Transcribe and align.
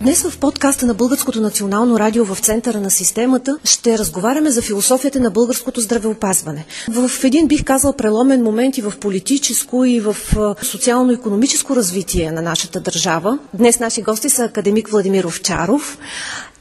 Днес 0.00 0.22
в 0.22 0.38
подкаста 0.38 0.86
на 0.86 0.94
Българското 0.94 1.40
национално 1.40 1.98
радио 1.98 2.24
в 2.24 2.38
центъра 2.40 2.80
на 2.80 2.90
системата 2.90 3.58
ще 3.64 3.98
разговаряме 3.98 4.50
за 4.50 4.62
философията 4.62 5.20
на 5.20 5.30
българското 5.30 5.80
здравеопазване. 5.80 6.66
В 6.88 7.24
един 7.24 7.48
бих 7.48 7.64
казал 7.64 7.92
преломен 7.92 8.42
момент 8.42 8.78
и 8.78 8.82
в 8.82 8.92
политическо 9.00 9.84
и 9.84 10.00
в 10.00 10.16
социално-економическо 10.62 11.76
развитие 11.76 12.32
на 12.32 12.42
нашата 12.42 12.80
държава. 12.80 13.38
Днес 13.54 13.80
наши 13.80 14.02
гости 14.02 14.30
са 14.30 14.44
академик 14.44 14.88
Владимир 14.88 15.24
Овчаров 15.24 15.98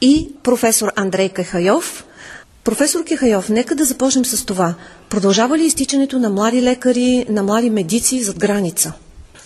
и 0.01 0.29
професор 0.43 0.91
Андрей 0.95 1.29
Кахайов. 1.29 2.05
Професор 2.63 3.03
Кехайов, 3.03 3.49
нека 3.49 3.75
да 3.75 3.85
започнем 3.85 4.25
с 4.25 4.45
това. 4.45 4.75
Продължава 5.09 5.57
ли 5.57 5.65
изтичането 5.65 6.19
на 6.19 6.29
млади 6.29 6.61
лекари, 6.61 7.25
на 7.29 7.43
млади 7.43 7.69
медици 7.69 8.23
зад 8.23 8.39
граница? 8.39 8.93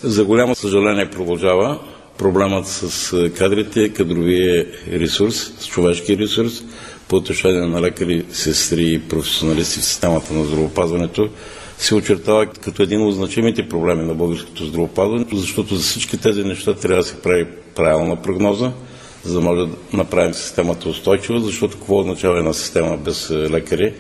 За 0.04 0.26
голямо 0.26 0.56
съжаление 0.56 1.10
продължава 1.10 1.80
проблемът 2.18 2.68
с 2.68 3.14
е, 3.14 3.30
кадрите, 3.30 3.90
кадровия 3.90 4.66
ресурс, 4.92 5.54
с 5.60 5.68
човешки 5.68 6.18
ресурс 6.18 6.64
по 7.08 7.16
отношение 7.16 7.62
на 7.62 7.82
лекари, 7.82 8.26
сестри 8.32 8.94
и 8.94 9.00
професионалисти 9.00 9.80
в 9.80 9.84
системата 9.84 10.34
на 10.34 10.46
здравеопазването 10.46 11.30
се 11.78 11.96
очертава 11.96 12.46
като 12.46 12.84
един 12.84 13.02
от 13.02 13.16
значимите 13.16 13.70
проблеми 13.70 14.04
на 14.04 14.14
българското 14.14 14.66
здравеопазване, 14.66 15.26
защото 15.34 15.76
за 15.76 15.82
всички 15.82 16.18
тези 16.18 16.44
неща 16.44 16.74
трябва 16.74 16.98
да 16.98 17.08
се 17.08 17.22
прави 17.22 17.48
правилна 17.76 18.22
прогноза, 18.22 18.72
за 19.24 19.34
да 19.34 19.42
може 19.42 19.62
да 19.62 19.70
направим 19.94 20.34
системата 20.34 20.90
устойчива, 20.90 21.40
защото 21.40 21.78
какво 21.78 22.00
означава 22.00 22.40
една 22.40 22.54
система 22.54 22.98
без 22.98 23.30
е, 23.30 23.34
лекари? 23.34 23.94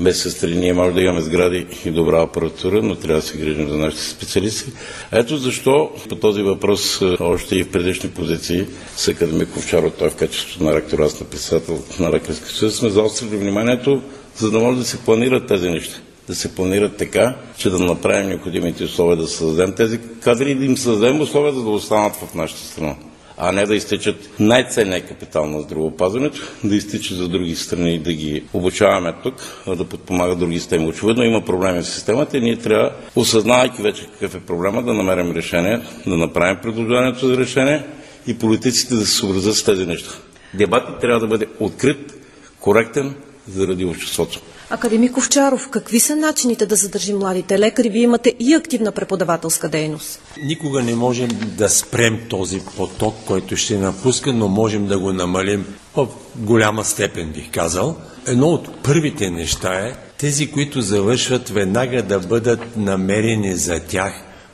Без 0.00 0.22
сестри. 0.22 0.56
Ние 0.56 0.72
може 0.72 0.94
да 0.94 1.00
имаме 1.02 1.20
сгради 1.20 1.66
и 1.84 1.90
добра 1.90 2.22
апаратура, 2.22 2.82
но 2.82 2.94
трябва 2.94 3.20
да 3.20 3.26
се 3.26 3.38
грижим 3.38 3.68
за 3.68 3.76
нашите 3.76 4.02
специалисти. 4.04 4.72
Ето 5.12 5.36
защо 5.36 5.90
по 6.08 6.16
този 6.16 6.42
въпрос 6.42 7.02
е, 7.02 7.16
още 7.20 7.56
и 7.56 7.62
в 7.62 7.70
предишни 7.70 8.10
позиции 8.10 8.66
с 8.96 9.08
академик 9.08 9.56
Овчаров, 9.56 9.92
той 9.98 10.10
в 10.10 10.16
качеството 10.16 10.64
на 10.64 10.74
ректор, 10.74 10.98
аз 10.98 11.20
на 11.20 11.26
председател 11.26 11.82
на 12.00 12.10
Лекарски 12.10 12.52
съюз, 12.52 12.76
сме 12.76 12.90
заострили 12.90 13.36
вниманието, 13.36 14.02
за 14.36 14.50
да 14.50 14.58
може 14.60 14.78
да 14.78 14.84
се 14.84 14.98
планират 14.98 15.46
тези 15.46 15.68
неща 15.68 15.96
да 16.28 16.34
се 16.34 16.54
планират 16.54 16.96
така, 16.96 17.36
че 17.58 17.70
да 17.70 17.78
направим 17.78 18.28
необходимите 18.28 18.84
условия 18.84 19.16
да 19.16 19.26
създадем 19.28 19.74
тези 19.74 19.98
кадри 20.20 20.50
и 20.50 20.54
да 20.54 20.64
им 20.64 20.76
създадем 20.76 21.20
условия 21.20 21.52
да 21.52 21.60
останат 21.70 22.14
в 22.16 22.34
нашата 22.34 22.60
страна 22.62 22.94
а 23.38 23.52
не 23.52 23.66
да 23.66 23.74
изтичат 23.76 24.16
най-ценния 24.40 25.06
капитал 25.06 25.46
на 25.46 25.60
здравеопазването, 25.60 26.40
да 26.64 26.76
изтичат 26.76 27.16
за 27.16 27.28
други 27.28 27.56
страни 27.56 27.94
и 27.94 27.98
да 27.98 28.12
ги 28.12 28.44
обучаваме 28.52 29.14
тук, 29.22 29.34
да 29.66 29.84
подпомагат 29.84 30.38
други 30.38 30.58
системи. 30.58 30.86
Очевидно 30.86 31.24
има 31.24 31.44
проблеми 31.44 31.82
в 31.82 31.86
системата 31.86 32.38
и 32.38 32.40
ние 32.40 32.56
трябва, 32.56 32.90
осъзнавайки 33.16 33.82
вече 33.82 34.06
какъв 34.12 34.34
е 34.34 34.40
проблема, 34.46 34.82
да 34.82 34.94
намерим 34.94 35.32
решение, 35.32 35.80
да 36.06 36.16
направим 36.16 36.56
предложението 36.62 37.26
за 37.28 37.36
решение 37.36 37.84
и 38.26 38.38
политиците 38.38 38.94
да 38.94 39.06
се 39.06 39.12
съобразят 39.12 39.54
с 39.56 39.64
тези 39.64 39.86
неща. 39.86 40.10
Дебатът 40.54 41.00
трябва 41.00 41.20
да 41.20 41.26
бъде 41.26 41.46
открит, 41.60 42.14
коректен 42.60 43.14
заради 43.48 43.84
обществото. 43.84 44.40
Академик 44.70 45.16
Овчаров, 45.16 45.68
какви 45.70 46.00
са 46.00 46.16
начините 46.16 46.66
да 46.66 46.76
задържим 46.76 47.18
младите 47.18 47.58
лекари? 47.58 47.88
Вие 47.88 48.02
имате 48.02 48.34
и 48.40 48.54
активна 48.54 48.92
преподавателска 48.92 49.68
дейност. 49.68 50.20
Никога 50.42 50.82
не 50.82 50.94
можем 50.94 51.28
да 51.42 51.68
спрем 51.68 52.18
този 52.30 52.60
поток, 52.76 53.14
който 53.26 53.56
ще 53.56 53.78
напуска, 53.78 54.32
но 54.32 54.48
можем 54.48 54.86
да 54.86 54.98
го 54.98 55.12
намалим 55.12 55.66
в 55.96 56.08
голяма 56.36 56.84
степен, 56.84 57.32
бих 57.32 57.50
казал. 57.50 57.96
Едно 58.26 58.46
от 58.46 58.82
първите 58.82 59.30
неща 59.30 59.74
е 59.74 59.94
тези, 60.18 60.50
които 60.50 60.80
завършват 60.80 61.48
веднага 61.48 62.02
да 62.02 62.20
бъдат 62.20 62.76
намерени 62.76 63.56
за 63.56 63.80
тях 63.80 64.12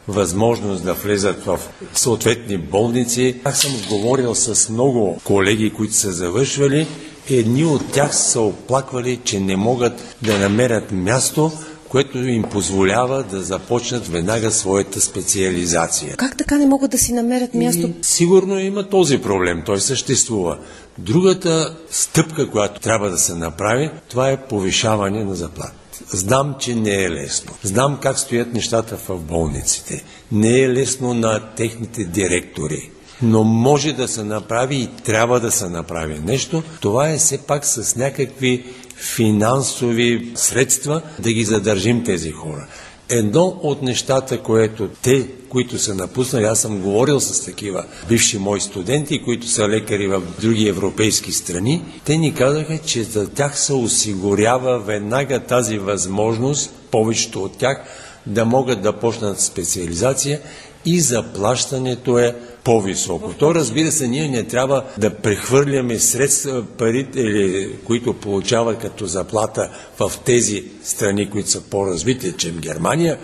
възможност 0.09 0.85
да 0.85 0.95
влезат 0.95 1.45
в 1.45 1.61
съответни 1.95 2.59
болници. 2.59 3.37
Аз 3.45 3.61
съм 3.61 3.73
говорил 3.89 4.35
с 4.35 4.69
много 4.69 5.21
колеги, 5.25 5.71
които 5.71 5.95
са 5.95 6.13
завършвали 6.13 6.87
Едни 7.31 7.65
от 7.65 7.93
тях 7.93 8.17
са 8.17 8.41
оплаквали, 8.41 9.21
че 9.25 9.41
не 9.41 9.57
могат 9.57 10.17
да 10.23 10.39
намерят 10.39 10.93
място, 10.93 11.53
което 11.89 12.19
им 12.19 12.43
позволява 12.43 13.23
да 13.23 13.43
започнат 13.43 14.09
веднага 14.09 14.51
своята 14.51 15.01
специализация. 15.01 16.17
Как 16.17 16.37
така 16.37 16.59
не 16.59 16.67
могат 16.67 16.91
да 16.91 16.99
си 16.99 17.13
намерят 17.13 17.55
място? 17.55 17.87
И, 17.87 17.95
сигурно 18.03 18.59
има 18.59 18.89
този 18.89 19.19
проблем, 19.19 19.63
той 19.67 19.81
съществува. 19.81 20.59
Другата 20.99 21.77
стъпка, 21.91 22.51
която 22.51 22.81
трябва 22.81 23.11
да 23.11 23.19
се 23.19 23.35
направи, 23.35 23.91
това 24.09 24.31
е 24.31 24.47
повишаване 24.47 25.25
на 25.25 25.35
заплата. 25.35 25.73
Знам, 26.09 26.55
че 26.61 26.75
не 26.75 27.05
е 27.05 27.11
лесно. 27.11 27.53
Знам 27.63 27.99
как 28.03 28.19
стоят 28.19 28.53
нещата 28.53 28.97
в 28.97 29.19
болниците. 29.19 30.05
Не 30.33 30.61
е 30.61 30.69
лесно 30.69 31.15
на 31.15 31.41
техните 31.57 32.05
директори 32.05 32.92
но 33.23 33.45
може 33.45 33.93
да 33.93 34.09
се 34.09 34.25
направи 34.25 34.77
и 34.77 34.89
трябва 35.05 35.41
да 35.41 35.51
се 35.51 35.69
направи 35.69 36.21
нещо. 36.25 36.63
Това 36.81 37.11
е 37.11 37.17
все 37.17 37.39
пак 37.39 37.65
с 37.65 37.97
някакви 37.97 38.65
финансови 38.97 40.33
средства 40.35 41.03
да 41.19 41.33
ги 41.33 41.45
задържим 41.45 42.05
тези 42.05 42.31
хора. 42.31 42.67
Едно 43.09 43.59
от 43.63 43.83
нещата, 43.83 44.39
което 44.39 44.89
те, 45.03 45.29
които 45.49 45.79
са 45.79 45.95
напуснали, 45.95 46.45
аз 46.45 46.61
съм 46.61 46.79
говорил 46.79 47.21
с 47.21 47.45
такива 47.45 47.85
бивши 48.09 48.39
мои 48.39 48.61
студенти, 48.61 49.23
които 49.23 49.49
са 49.49 49.69
лекари 49.69 50.07
в 50.07 50.23
други 50.41 50.69
европейски 50.69 51.33
страни, 51.33 51.85
те 52.05 52.17
ни 52.17 52.35
казаха, 52.35 52.79
че 52.79 53.03
за 53.03 53.29
тях 53.29 53.59
се 53.59 53.73
осигурява 53.73 54.79
веднага 54.79 55.41
тази 55.41 55.79
възможност, 55.79 56.71
повечето 56.91 57.45
от 57.45 57.59
тях, 57.59 57.85
да 58.27 58.45
могат 58.45 58.83
да 58.83 58.93
почнат 58.93 59.41
специализация 59.41 60.41
и 60.85 61.01
заплащането 61.01 62.19
е 62.19 62.37
по-високо. 62.65 63.33
То 63.33 63.55
разбира 63.55 63.93
се, 63.93 64.09
ние 64.09 64.29
не 64.29 64.43
трябва 64.43 64.85
да 64.99 65.15
прехвърляме 65.15 65.99
средства, 65.99 66.65
парите, 66.79 67.21
или, 67.21 67.77
които 67.85 68.13
получават 68.13 68.79
като 68.79 69.07
заплата 69.07 69.71
в 69.99 70.13
тези 70.25 70.65
страни, 70.85 71.31
които 71.31 71.51
са 71.51 71.61
по-развити, 71.61 72.35
чем 72.39 72.57
Германия, 72.59 73.19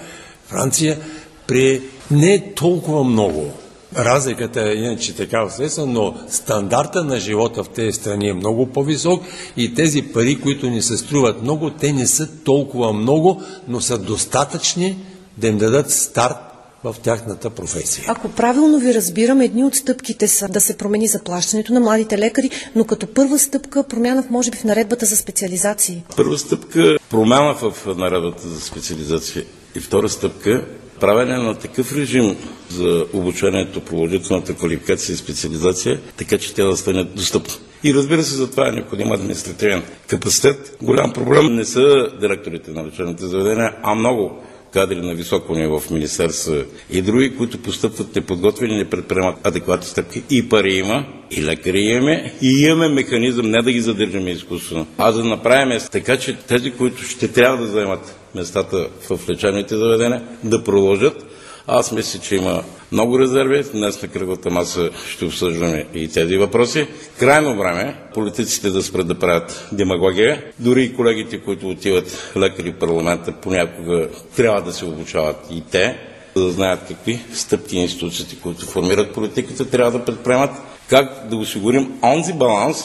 Франция, 0.46 0.98
при 1.46 1.82
не 2.10 2.54
толкова 2.54 3.04
много. 3.04 3.50
Разликата 3.96 4.70
е 4.70 4.74
иначе 4.74 5.16
така 5.16 5.48
средства, 5.48 5.86
но 5.86 6.14
стандарта 6.28 7.04
на 7.04 7.20
живота 7.20 7.64
в 7.64 7.68
тези 7.68 7.92
страни 7.92 8.28
е 8.28 8.34
много 8.34 8.66
по-висок 8.66 9.22
и 9.56 9.74
тези 9.74 10.02
пари, 10.02 10.40
които 10.40 10.70
ни 10.70 10.82
се 10.82 10.96
струват 10.96 11.42
много, 11.42 11.70
те 11.70 11.92
не 11.92 12.06
са 12.06 12.28
толкова 12.44 12.92
много, 12.92 13.42
но 13.68 13.80
са 13.80 13.98
достатъчни 13.98 14.96
да 15.36 15.46
им 15.46 15.58
дадат 15.58 15.90
старт 15.90 16.47
в 16.84 16.96
тяхната 17.02 17.50
професия. 17.50 18.04
Ако 18.08 18.28
правилно 18.28 18.78
ви 18.78 18.94
разбирам, 18.94 19.40
едни 19.40 19.64
от 19.64 19.74
стъпките 19.74 20.28
са 20.28 20.48
да 20.48 20.60
се 20.60 20.76
промени 20.76 21.08
заплащането 21.08 21.72
на 21.72 21.80
младите 21.80 22.18
лекари, 22.18 22.50
но 22.74 22.84
като 22.84 23.06
първа 23.06 23.38
стъпка 23.38 23.84
промяна 23.84 24.22
в, 24.22 24.30
може 24.30 24.50
би, 24.50 24.56
в 24.56 24.64
наредбата 24.64 25.06
за 25.06 25.16
специализации. 25.16 26.04
Първа 26.16 26.38
стъпка 26.38 26.98
промяна 27.10 27.54
в 27.54 27.72
наредбата 27.96 28.48
за 28.48 28.60
специализация 28.60 29.44
и 29.74 29.80
втора 29.80 30.08
стъпка 30.08 30.64
правене 31.00 31.36
на 31.36 31.54
такъв 31.54 31.96
режим 31.96 32.36
за 32.70 33.06
обучението, 33.12 33.80
продължителната 33.80 34.54
квалификация 34.54 35.14
и 35.14 35.16
специализация, 35.16 36.00
така 36.16 36.38
че 36.38 36.54
тя 36.54 36.64
да 36.64 36.76
стане 36.76 37.04
достъпна. 37.04 37.54
И 37.84 37.94
разбира 37.94 38.22
се, 38.22 38.34
за 38.34 38.50
това 38.50 38.68
е 38.68 38.72
необходим 38.72 39.12
административен 39.12 39.82
капацитет. 40.06 40.76
Голям 40.82 41.12
проблем 41.12 41.54
не 41.54 41.64
са 41.64 42.08
директорите 42.20 42.70
на 42.70 42.86
лечебните 42.86 43.26
заведения, 43.26 43.76
а 43.82 43.94
много 43.94 44.42
кадри 44.72 44.96
на 45.00 45.14
високо 45.14 45.54
ниво 45.54 45.78
в 45.80 45.90
министерства 45.90 46.64
и 46.90 47.02
други, 47.02 47.36
които 47.36 47.58
постъпват 47.58 48.16
неподготвени, 48.16 48.76
не 48.76 48.90
предприемат 48.90 49.46
адекватни 49.46 49.86
стъпки. 49.86 50.22
И 50.30 50.48
пари 50.48 50.74
има, 50.74 51.04
и 51.30 51.42
лекари 51.44 51.80
имаме, 51.80 52.34
и 52.42 52.62
имаме 52.62 52.88
механизъм 52.88 53.50
не 53.50 53.62
да 53.62 53.72
ги 53.72 53.80
задържаме 53.80 54.30
изкуствено, 54.30 54.86
а 54.98 55.12
да 55.12 55.24
направим 55.24 55.78
така, 55.92 56.16
че 56.16 56.36
тези, 56.36 56.70
които 56.70 57.02
ще 57.02 57.28
трябва 57.28 57.56
да 57.56 57.66
заемат 57.66 58.16
местата 58.34 58.88
в 59.10 59.20
лечебните 59.30 59.76
заведения, 59.76 60.22
да 60.44 60.64
продължат 60.64 61.27
аз 61.68 61.92
мисля, 61.92 62.20
че 62.20 62.36
има 62.36 62.62
много 62.92 63.18
резерви. 63.18 63.64
Днес 63.72 64.02
на 64.02 64.08
кръглата 64.08 64.50
маса 64.50 64.90
ще 65.10 65.24
обсъждаме 65.24 65.86
и 65.94 66.08
тези 66.08 66.36
въпроси. 66.36 66.86
Крайно 67.18 67.56
време 67.58 67.96
политиците 68.14 68.70
да 68.70 68.82
спрат 68.82 69.08
да 69.08 69.14
правят 69.18 69.68
демагогия. 69.72 70.44
Дори 70.58 70.82
и 70.82 70.94
колегите, 70.94 71.40
които 71.40 71.68
отиват 71.68 72.32
лекари 72.36 72.70
в 72.70 72.78
парламента, 72.78 73.32
понякога 73.32 74.08
трябва 74.36 74.62
да 74.62 74.72
се 74.72 74.84
обучават 74.84 75.36
и 75.50 75.62
те, 75.70 75.96
за 76.34 76.44
да 76.44 76.50
знаят 76.50 76.80
какви 76.88 77.20
стъпки 77.32 77.76
институциите, 77.76 78.36
които 78.42 78.66
формират 78.66 79.14
политиката, 79.14 79.70
трябва 79.70 79.98
да 79.98 80.04
предприемат, 80.04 80.50
как 80.90 81.28
да 81.30 81.36
осигурим 81.36 81.92
онзи 82.02 82.32
баланс, 82.32 82.84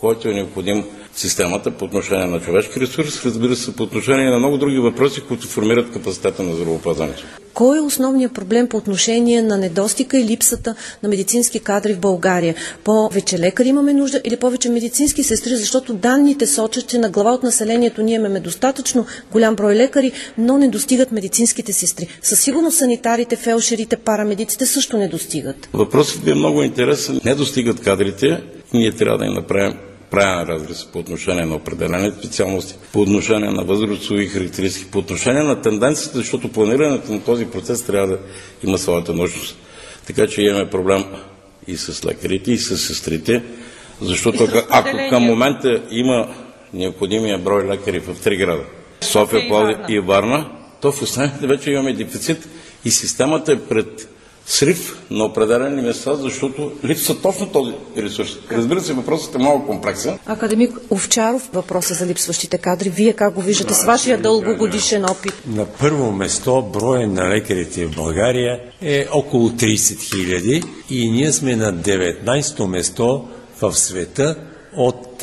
който 0.00 0.28
е 0.28 0.34
необходим 0.34 0.84
системата 1.16 1.70
по 1.70 1.84
отношение 1.84 2.26
на 2.26 2.40
човешки 2.40 2.80
ресурс, 2.80 3.24
разбира 3.24 3.56
се, 3.56 3.76
по 3.76 3.82
отношение 3.82 4.30
на 4.30 4.38
много 4.38 4.58
други 4.58 4.78
въпроси, 4.78 5.20
които 5.28 5.46
формират 5.46 5.92
капацитета 5.92 6.42
на 6.42 6.54
здравеопазването. 6.54 7.22
Кой 7.54 7.78
е 7.78 7.80
основният 7.80 8.32
проблем 8.32 8.68
по 8.68 8.76
отношение 8.76 9.42
на 9.42 9.58
недостига 9.58 10.18
и 10.18 10.24
липсата 10.24 10.74
на 11.02 11.08
медицински 11.08 11.60
кадри 11.60 11.94
в 11.94 12.00
България? 12.00 12.54
Повече 12.84 13.38
лекари 13.38 13.68
имаме 13.68 13.92
нужда 13.92 14.20
или 14.24 14.36
повече 14.36 14.68
медицински 14.68 15.22
сестри, 15.22 15.56
защото 15.56 15.94
данните 15.94 16.46
сочат, 16.46 16.86
че 16.86 16.98
на 16.98 17.10
глава 17.10 17.32
от 17.32 17.42
населението 17.42 18.02
ние 18.02 18.14
имаме 18.14 18.40
достатъчно 18.40 19.06
голям 19.32 19.54
брой 19.56 19.74
лекари, 19.74 20.12
но 20.38 20.58
не 20.58 20.68
достигат 20.68 21.12
медицинските 21.12 21.72
сестри. 21.72 22.06
Със 22.22 22.40
сигурност 22.40 22.78
санитарите, 22.78 23.36
фелшерите, 23.36 23.96
парамедиците 23.96 24.66
също 24.66 24.98
не 24.98 25.08
достигат. 25.08 25.68
Въпросът 25.72 26.24
ви 26.24 26.30
е 26.30 26.34
много 26.34 26.62
интересен. 26.62 27.20
Не 27.24 27.34
достигат 27.34 27.80
кадрите. 27.80 28.42
Ние 28.74 28.92
трябва 28.92 29.18
да 29.18 29.26
им 29.26 29.32
направим 29.32 29.89
правен 30.10 30.46
разрез 30.48 30.84
по 30.84 30.98
отношение 30.98 31.44
на 31.44 31.54
определени 31.54 32.12
специалности, 32.18 32.74
по 32.92 33.00
отношение 33.00 33.50
на 33.50 33.64
възрастови 33.64 34.26
характеристики, 34.26 34.90
по 34.90 34.98
отношение 34.98 35.42
на 35.42 35.62
тенденцията, 35.62 36.18
защото 36.18 36.52
планирането 36.52 37.12
на 37.12 37.20
този 37.20 37.46
процес 37.46 37.82
трябва 37.86 38.08
да 38.08 38.18
има 38.64 38.78
своята 38.78 39.12
нощност. 39.12 39.56
Така 40.06 40.26
че 40.26 40.42
имаме 40.42 40.70
проблем 40.70 41.04
и 41.66 41.76
с 41.76 42.04
лекарите, 42.04 42.52
и 42.52 42.58
с 42.58 42.78
сестрите, 42.78 43.42
защото 44.00 44.44
ако, 44.44 44.58
ако 44.70 45.08
към 45.10 45.22
момента 45.22 45.82
има 45.90 46.28
необходимия 46.74 47.38
брой 47.38 47.68
лекари 47.68 48.00
в 48.00 48.16
три 48.24 48.36
града, 48.36 48.62
София, 49.00 49.48
Пловдив 49.48 49.76
и 49.88 50.00
Варна, 50.00 50.50
то 50.80 50.92
в 50.92 51.02
останалите 51.02 51.46
вече 51.46 51.70
имаме 51.70 51.92
дефицит 51.92 52.48
и 52.84 52.90
системата 52.90 53.52
е 53.52 53.58
пред 53.60 54.08
срив 54.50 54.98
на 55.10 55.24
определени 55.24 55.82
места, 55.82 56.16
защото 56.16 56.72
липсва 56.84 57.20
точно 57.20 57.48
този 57.48 57.72
ресурс. 57.96 58.38
Разбира 58.52 58.80
се, 58.80 58.92
въпросът 58.92 59.34
е 59.34 59.38
много 59.38 59.66
комплексен. 59.66 60.18
Академик 60.26 60.78
Овчаров, 60.90 61.50
въпроса 61.52 61.94
за 61.94 62.06
липсващите 62.06 62.58
кадри. 62.58 62.90
Вие 62.90 63.12
как 63.12 63.34
го 63.34 63.40
виждате 63.40 63.74
с 63.74 63.84
вашия 63.84 64.18
дългогодишен 64.18 65.04
опит? 65.04 65.34
На 65.46 65.66
първо 65.66 66.12
место 66.12 66.62
броя 66.72 67.08
на 67.08 67.28
лекарите 67.28 67.86
в 67.86 67.94
България 67.96 68.60
е 68.82 69.06
около 69.12 69.48
30 69.50 70.00
хиляди 70.00 70.62
и 70.90 71.10
ние 71.10 71.32
сме 71.32 71.56
на 71.56 71.74
19-то 71.74 72.66
место 72.66 73.28
в 73.62 73.74
света 73.74 74.36
от 74.76 75.22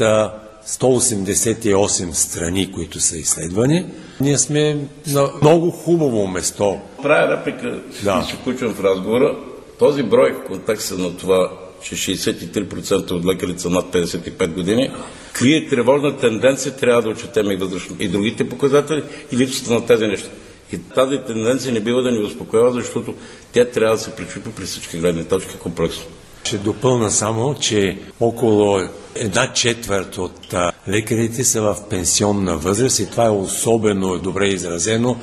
188 0.67 2.11
страни, 2.11 2.71
които 2.71 2.99
са 2.99 3.17
изследвани. 3.17 3.85
Ние 4.21 4.37
сме 4.37 4.77
на 5.07 5.29
много 5.41 5.71
хубаво 5.71 6.27
место. 6.27 6.79
Правя 7.01 7.37
реплика, 7.37 7.79
да. 8.03 8.23
ще 8.27 8.35
включвам 8.35 8.73
в 8.73 8.83
разговора. 8.83 9.35
Този 9.79 10.03
брой 10.03 10.33
в 10.33 10.47
контекста 10.47 10.97
на 10.97 11.17
това, 11.17 11.51
че 11.81 11.95
63% 11.95 13.11
от 13.11 13.25
лекарите 13.25 13.61
са 13.61 13.69
над 13.69 13.85
55 13.85 14.47
години, 14.47 14.91
крие 15.33 15.67
тревожна 15.67 16.17
тенденция, 16.17 16.75
трябва 16.75 17.01
да 17.01 17.09
отчетем 17.09 17.51
и 17.51 17.55
вътрешно 17.55 17.95
и 17.99 18.07
другите 18.07 18.49
показатели 18.49 19.03
и 19.31 19.37
липсата 19.37 19.73
на 19.73 19.85
тези 19.85 20.07
неща. 20.07 20.29
И 20.73 20.77
тази 20.77 21.17
тенденция 21.17 21.73
не 21.73 21.79
бива 21.79 22.01
да 22.01 22.11
ни 22.11 22.23
успокоява, 22.23 22.71
защото 22.71 23.13
тя 23.51 23.65
трябва 23.65 23.95
да 23.95 24.01
се 24.01 24.15
причупи 24.15 24.49
при 24.55 24.65
всички 24.65 24.97
гледни 24.97 25.25
точки 25.25 25.57
комплексно. 25.57 26.03
Ще 26.43 26.57
допълна 26.57 27.11
само, 27.11 27.55
че 27.59 27.97
около 28.19 28.79
една 29.15 29.53
четвърт 29.53 30.17
от 30.17 30.53
лекарите 30.89 31.43
са 31.43 31.61
в 31.61 31.77
пенсионна 31.89 32.57
възраст 32.57 32.99
и 32.99 33.09
това 33.09 33.25
е 33.25 33.29
особено 33.29 34.19
добре 34.19 34.47
изразено 34.47 35.17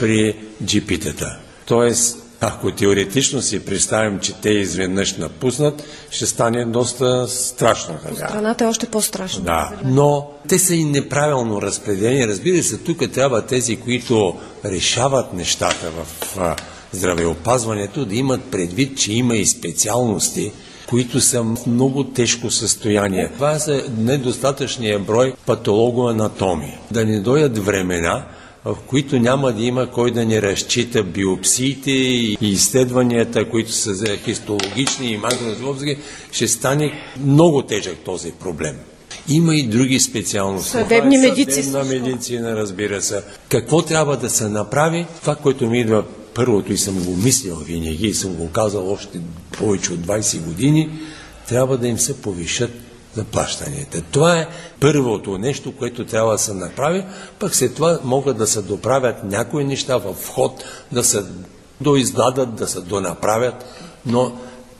при 0.00 0.36
джипитата. 0.64 1.38
Тоест, 1.66 2.18
ако 2.40 2.70
теоретично 2.70 3.42
си 3.42 3.64
представим, 3.64 4.18
че 4.20 4.32
те 4.32 4.50
изведнъж 4.50 5.16
напуснат, 5.16 5.84
ще 6.10 6.26
стане 6.26 6.64
доста 6.64 7.28
страшно. 7.28 7.94
Страната 8.14 8.64
е 8.64 8.66
още 8.66 8.86
по-страшна. 8.86 9.44
Да, 9.44 9.72
но 9.84 10.30
те 10.48 10.58
са 10.58 10.74
и 10.74 10.84
неправилно 10.84 11.62
разпределени. 11.62 12.28
Разбира 12.28 12.62
се, 12.62 12.78
тук 12.78 13.12
трябва 13.12 13.46
тези, 13.46 13.76
които 13.76 14.36
решават 14.64 15.32
нещата 15.32 15.90
в 15.90 16.56
здравеопазването, 16.92 18.04
да 18.04 18.14
имат 18.14 18.44
предвид, 18.44 18.98
че 18.98 19.12
има 19.12 19.36
и 19.36 19.46
специалности, 19.46 20.52
които 20.86 21.20
са 21.20 21.42
в 21.42 21.66
много 21.66 22.04
тежко 22.04 22.50
състояние. 22.50 23.30
Това 23.34 23.58
са 23.58 23.82
недостатъчния 23.98 24.98
брой 24.98 25.32
патологоанатоми. 25.46 26.78
Да 26.90 27.04
не 27.04 27.20
дойдат 27.20 27.58
времена, 27.58 28.24
в 28.64 28.76
които 28.86 29.18
няма 29.18 29.52
да 29.52 29.62
има 29.62 29.90
кой 29.90 30.10
да 30.10 30.24
не 30.24 30.42
разчита 30.42 31.02
биопсиите 31.02 31.90
и 31.90 32.36
изследванията, 32.40 33.50
които 33.50 33.72
са 33.72 33.94
за 33.94 34.16
хистологични 34.16 35.06
и 35.06 35.16
макроскопски, 35.16 35.96
ще 36.32 36.48
стане 36.48 36.92
много 37.24 37.62
тежък 37.62 37.98
този 38.04 38.32
проблем. 38.32 38.74
Има 39.28 39.54
и 39.54 39.62
други 39.62 40.00
специалности. 40.00 40.70
Съдебни 40.70 41.18
медици. 41.18 41.62
Съдебна 41.62 41.84
медицина, 41.84 42.56
разбира 42.56 43.02
се. 43.02 43.22
Какво 43.48 43.82
трябва 43.82 44.16
да 44.16 44.30
се 44.30 44.48
направи? 44.48 45.06
Това, 45.20 45.34
което 45.34 45.66
ми 45.66 45.80
идва 45.80 46.04
първото 46.34 46.72
и 46.72 46.78
съм 46.78 47.04
го 47.04 47.16
мислил 47.16 47.56
винаги 47.56 48.06
и 48.06 48.14
съм 48.14 48.34
го 48.34 48.50
казал 48.50 48.92
още 48.92 49.20
повече 49.58 49.92
от 49.92 50.00
20 50.00 50.40
години, 50.40 50.90
трябва 51.48 51.78
да 51.78 51.88
им 51.88 51.98
се 51.98 52.22
повишат 52.22 52.70
заплащанията. 53.14 54.02
Това 54.10 54.38
е 54.38 54.48
първото 54.80 55.38
нещо, 55.38 55.76
което 55.76 56.06
трябва 56.06 56.32
да 56.32 56.38
се 56.38 56.54
направи, 56.54 57.04
пък 57.38 57.54
след 57.54 57.74
това 57.74 57.98
могат 58.04 58.38
да 58.38 58.46
се 58.46 58.62
доправят 58.62 59.24
някои 59.24 59.64
неща 59.64 59.96
в 59.96 60.12
вход, 60.12 60.64
да 60.92 61.04
се 61.04 61.24
доиздадат, 61.80 62.54
да 62.54 62.68
се 62.68 62.80
донаправят, 62.80 63.64
но 64.06 64.32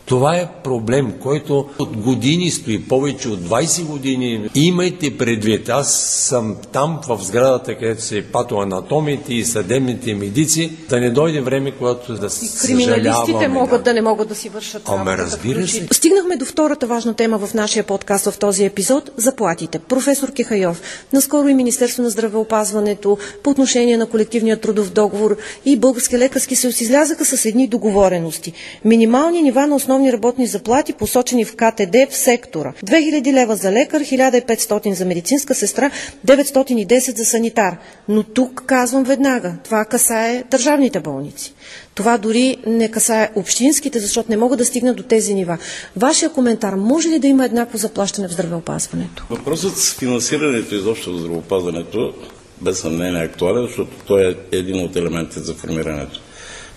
това 0.06 0.36
е 0.36 0.48
проблем, 0.64 1.12
който 1.22 1.68
от 1.78 1.96
години 1.96 2.50
стои, 2.50 2.88
повече 2.88 3.28
от 3.28 3.40
20 3.40 3.84
години. 3.84 4.48
Имайте 4.54 5.18
предвид, 5.18 5.68
аз 5.68 5.94
съм 6.28 6.56
там 6.72 7.00
в 7.08 7.18
сградата, 7.22 7.78
където 7.78 8.02
са 8.02 8.16
и 8.16 8.22
патоанатомите 8.22 9.34
и 9.34 9.44
съдебните 9.44 10.14
медици, 10.14 10.72
да 10.88 11.00
не 11.00 11.10
дойде 11.10 11.40
време, 11.40 11.70
когато 11.70 12.14
да 12.14 12.30
се 12.30 12.66
Криминалистите 12.66 13.48
могат 13.48 13.80
да. 13.80 13.90
да 13.90 13.94
не 13.94 14.02
могат 14.02 14.28
да 14.28 14.34
си 14.34 14.48
вършат 14.48 14.82
Ама 14.86 15.18
разбира 15.18 15.68
се. 15.68 15.88
Стигнахме 15.92 16.36
до 16.36 16.44
втората 16.44 16.86
важна 16.86 17.14
тема 17.14 17.38
в 17.38 17.54
нашия 17.54 17.84
подкаст 17.84 18.24
в 18.30 18.38
този 18.38 18.64
епизод– 18.64 19.10
заплатите. 19.16 19.78
Професор 19.78 20.32
Кехайов, 20.32 20.82
наскоро 21.12 21.48
и 21.48 21.54
Министерство 21.54 22.02
на 22.02 22.10
здравеопазването 22.10 23.18
по 23.42 23.50
отношение 23.50 23.96
на 23.96 24.06
колективния 24.06 24.60
трудов 24.60 24.90
договор 24.90 25.36
и 25.64 25.76
Български 25.76 26.18
лекарски 26.18 26.56
съюз 26.56 26.80
излязаха 26.80 27.24
с 27.24 27.44
едни 27.44 27.68
договорености. 27.68 28.52
Минимални 28.84 29.42
нива 29.42 29.66
на 29.66 29.76
основ 29.76 29.93
основни 29.94 30.12
работни 30.12 30.46
заплати, 30.46 30.92
посочени 30.92 31.44
в 31.44 31.56
КТД 31.56 32.10
в 32.10 32.16
сектора. 32.16 32.72
2000 32.86 33.32
лева 33.32 33.56
за 33.56 33.72
лекар, 33.72 34.00
1500 34.00 34.92
за 34.92 35.04
медицинска 35.04 35.54
сестра, 35.54 35.90
910 36.26 37.16
за 37.16 37.24
санитар. 37.24 37.76
Но 38.08 38.22
тук 38.22 38.62
казвам 38.66 39.04
веднага, 39.04 39.54
това 39.64 39.84
касае 39.84 40.44
държавните 40.50 41.00
болници. 41.00 41.54
Това 41.94 42.18
дори 42.18 42.56
не 42.66 42.90
касае 42.90 43.30
общинските, 43.34 43.98
защото 43.98 44.30
не 44.30 44.36
могат 44.36 44.58
да 44.58 44.64
стигнат 44.64 44.96
до 44.96 45.02
тези 45.02 45.34
нива. 45.34 45.58
Вашия 45.96 46.30
коментар, 46.32 46.74
може 46.74 47.08
ли 47.08 47.18
да 47.18 47.26
има 47.26 47.44
еднакво 47.44 47.78
заплащане 47.78 48.28
в 48.28 48.32
здравеопазването? 48.32 49.24
Въпросът 49.30 49.78
с 49.78 49.94
финансирането 49.94 50.74
изобщо 50.74 51.12
в 51.12 51.18
здравеопазването 51.18 52.14
без 52.60 52.80
съмнение 52.80 53.22
е 53.22 53.24
актуален, 53.24 53.66
защото 53.66 53.90
той 54.06 54.30
е 54.30 54.56
един 54.56 54.84
от 54.84 54.96
елементите 54.96 55.40
за 55.40 55.54
формирането 55.54 56.20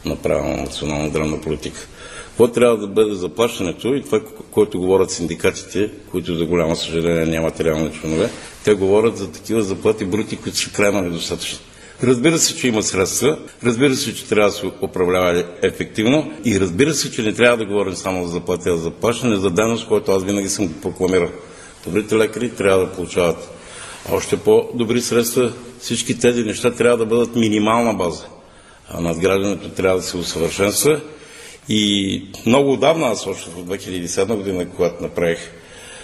на 0.06 0.16
правилна 0.16 0.58
национална 0.58 1.10
здравна 1.10 1.42
политика. 1.42 1.88
Какво 2.38 2.48
трябва 2.54 2.78
да 2.78 2.88
бъде 2.88 3.14
заплащането 3.16 3.88
и 3.96 4.02
това, 4.04 4.20
което 4.52 4.80
говорят 4.80 5.12
синдикатите, 5.12 5.90
които 6.12 6.36
за 6.36 6.46
голямо 6.46 6.76
съжаление 6.76 7.26
нямат 7.26 7.60
реални 7.60 7.92
членове, 8.02 8.30
те 8.64 8.74
говорят 8.74 9.18
за 9.18 9.32
такива 9.32 9.62
заплати 9.62 10.06
брути, 10.06 10.38
които 10.38 10.58
са 10.58 10.70
крайно 10.70 11.02
недостатъчни. 11.02 11.60
Разбира 12.04 12.38
се, 12.38 12.56
че 12.56 12.68
има 12.68 12.84
средства, 12.84 13.38
разбира 13.64 13.96
се, 13.96 14.16
че 14.16 14.28
трябва 14.28 14.50
да 14.50 14.56
се 14.56 14.72
управлява 14.82 15.44
ефективно 15.64 16.32
и 16.46 16.60
разбира 16.60 16.94
се, 16.94 17.12
че 17.12 17.22
не 17.22 17.34
трябва 17.34 17.58
да 17.58 17.66
говорим 17.66 17.96
само 17.96 18.26
за 18.26 18.32
заплати, 18.32 18.70
а 18.70 18.76
за 18.76 18.84
заплащане, 18.84 19.36
за 19.36 19.50
дейност, 19.50 19.88
който 19.88 20.12
аз 20.12 20.24
винаги 20.24 20.50
съм 20.50 20.74
прокламирал. 20.82 21.30
Добрите 21.86 22.16
лекари 22.16 22.50
трябва 22.50 22.86
да 22.86 22.92
получават 22.92 23.50
още 24.12 24.38
по-добри 24.38 25.02
средства. 25.02 25.52
Всички 25.80 26.20
тези 26.20 26.44
неща 26.44 26.72
трябва 26.72 26.98
да 26.98 27.06
бъдат 27.06 27.36
минимална 27.36 27.94
база. 27.94 28.26
А 28.90 29.02
надграждането 29.02 29.70
трябва 29.70 29.98
да 29.98 30.04
се 30.04 30.18
усъвършенства 30.18 31.02
и 31.70 32.24
много 32.46 32.74
отдавна, 32.74 33.08
аз 33.08 33.28
още 33.28 33.50
в 33.50 33.66
2007 33.66 34.36
година, 34.36 34.66
когато 34.76 35.04
направих 35.04 35.40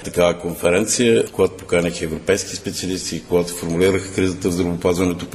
такава 0.03 0.39
конференция, 0.39 1.25
когато 1.31 1.53
поканих 1.53 2.01
европейски 2.01 2.55
специалисти, 2.55 3.23
когато 3.29 3.53
формулирах 3.53 4.15
кризата 4.15 4.49
в 4.49 4.51
здравеопазването 4.51 5.25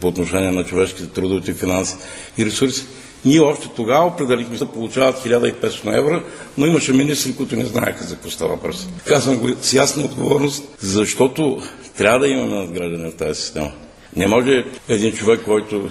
по 0.00 0.08
отношение 0.08 0.50
на 0.50 0.64
човешките 0.64 1.08
трудовите 1.08 1.54
финанси 1.54 1.96
и 2.38 2.46
ресурси, 2.46 2.84
ние 3.24 3.40
още 3.40 3.68
тогава 3.76 4.06
определихме 4.06 4.56
да 4.58 4.66
получават 4.66 5.16
1500 5.16 5.98
евро, 5.98 6.22
но 6.58 6.66
имаше 6.66 6.92
министри, 6.92 7.36
които 7.36 7.56
не 7.56 7.64
знаеха 7.64 8.04
за 8.04 8.14
какво 8.14 8.30
става 8.30 8.50
въпрос. 8.50 8.88
Казвам 9.04 9.36
го 9.36 9.48
с 9.62 9.72
ясна 9.72 10.04
отговорност, 10.04 10.64
защото 10.80 11.62
трябва 11.96 12.18
да 12.18 12.28
имаме 12.28 12.54
надграждане 12.54 13.10
в 13.10 13.16
тази 13.16 13.40
система. 13.40 13.72
Не 14.16 14.26
може 14.26 14.64
един 14.88 15.12
човек, 15.12 15.40
който 15.44 15.90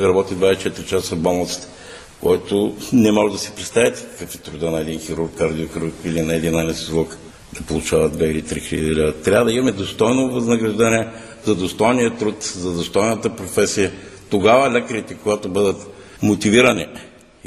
работи 0.00 0.34
24 0.34 0.86
часа 0.86 1.14
в 1.16 1.18
болницата, 1.18 1.68
който 2.20 2.76
не 2.92 3.12
може 3.12 3.32
да 3.32 3.38
си 3.38 3.52
представите 3.56 4.02
какъв 4.18 4.34
е 4.34 4.38
труда 4.38 4.70
на 4.70 4.80
един 4.80 5.00
хирург, 5.00 5.30
кардиохирург 5.38 5.94
или 6.04 6.20
на 6.22 6.34
един 6.34 6.58
анестезиолог. 6.58 7.16
да 7.52 7.62
получават 7.62 8.16
2 8.16 8.24
или 8.24 8.42
3 8.42 8.60
хиляди 8.60 8.94
лева. 8.94 9.12
Трябва 9.12 9.44
да 9.44 9.52
имаме 9.52 9.72
достойно 9.72 10.30
възнаграждение 10.30 11.08
за 11.44 11.54
достойния 11.54 12.16
труд, 12.16 12.42
за 12.42 12.72
достойната 12.72 13.36
професия. 13.36 13.92
Тогава 14.30 14.70
лекарите, 14.70 15.14
когато 15.14 15.48
бъдат 15.48 15.86
мотивирани 16.22 16.86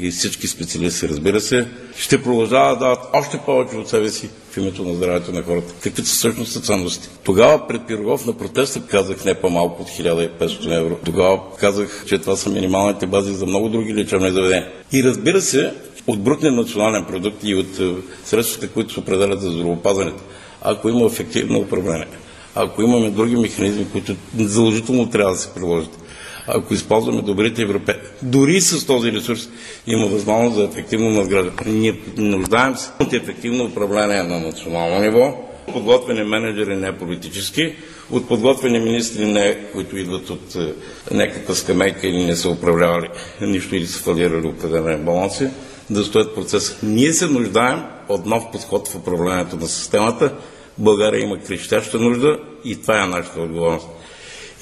и 0.02 0.10
всички 0.10 0.46
специалисти, 0.46 1.08
разбира 1.08 1.40
се, 1.40 1.68
ще 1.96 2.22
продължават 2.22 2.78
да 2.78 2.84
дават 2.84 2.98
още 3.12 3.38
повече 3.38 3.76
от 3.76 3.88
себе 3.88 4.08
си 4.08 4.28
в 4.52 4.56
името 4.56 4.84
на 4.84 4.94
здравето 4.94 5.32
на 5.32 5.42
хората. 5.42 5.74
Какви 5.82 6.02
са 6.04 6.14
всъщност 6.14 6.64
ценности? 6.64 7.08
Тогава 7.24 7.66
пред 7.68 7.86
Пирогов 7.86 8.26
на 8.26 8.32
протеста 8.32 8.82
казах 8.86 9.24
не 9.24 9.34
по-малко 9.34 9.82
от 9.82 9.88
1500 9.88 10.78
евро. 10.80 10.96
Тогава 11.04 11.40
казах, 11.58 12.04
че 12.08 12.18
това 12.18 12.36
са 12.36 12.50
минималните 12.50 13.06
бази 13.06 13.32
за 13.34 13.46
много 13.46 13.68
други 13.68 13.94
лечебни 13.94 14.30
заведения. 14.30 14.68
И 14.92 15.04
разбира 15.04 15.40
се, 15.40 15.74
от 16.06 16.20
брутния 16.22 16.52
национален 16.52 17.04
продукт 17.04 17.36
и 17.42 17.54
от 17.54 17.78
е, 17.80 17.94
средствата, 18.24 18.68
които 18.68 18.92
се 18.92 19.00
определят 19.00 19.40
за 19.40 19.50
здравеопазването, 19.50 20.22
ако 20.62 20.88
има 20.88 21.06
ефективно 21.06 21.58
управление, 21.58 22.06
ако 22.54 22.82
имаме 22.82 23.10
други 23.10 23.36
механизми, 23.36 23.86
които 23.92 24.14
задължително 24.38 25.10
трябва 25.10 25.32
да 25.32 25.38
се 25.38 25.54
приложат, 25.54 25.98
ако 26.46 26.74
използваме 26.74 27.22
добрите 27.22 27.62
европейски, 27.62 28.02
дори 28.22 28.60
с 28.60 28.86
този 28.86 29.12
ресурс 29.12 29.48
има 29.86 30.06
възможност 30.06 30.56
за 30.56 30.64
ефективно 30.64 31.10
надграждане. 31.10 31.56
Ние 31.66 31.94
нуждаем 32.16 32.76
се 32.76 32.90
от 33.00 33.12
ефективно 33.12 33.64
управление 33.64 34.22
на 34.22 34.40
национално 34.40 35.00
ниво, 35.00 35.50
подготвени 35.72 36.22
менеджери 36.24 36.76
не 36.76 36.98
политически, 36.98 37.74
от 38.10 38.28
подготвени 38.28 38.78
министри 38.78 39.26
не, 39.26 39.58
които 39.72 39.96
идват 39.96 40.30
от 40.30 40.54
е, 40.54 40.72
някаква 41.14 41.54
скамейка 41.54 42.06
или 42.06 42.24
не 42.24 42.36
са 42.36 42.50
управлявали 42.50 43.08
нищо 43.40 43.76
или 43.76 43.86
са 43.86 43.98
фалирали 43.98 44.46
определени 44.46 45.04
баланси, 45.04 45.48
да 45.90 46.04
стоят 46.04 46.34
процеса. 46.34 46.76
Ние 46.82 47.12
се 47.12 47.26
нуждаем 47.26 47.80
от 48.08 48.26
нов 48.26 48.50
подход 48.52 48.88
в 48.88 48.94
управлението 48.96 49.56
на 49.56 49.66
системата. 49.68 50.32
България 50.78 51.20
има 51.20 51.38
крещяща 51.38 51.98
нужда 51.98 52.38
и 52.64 52.76
това 52.82 53.02
е 53.02 53.06
нашата 53.06 53.40
отговорност. 53.40 53.86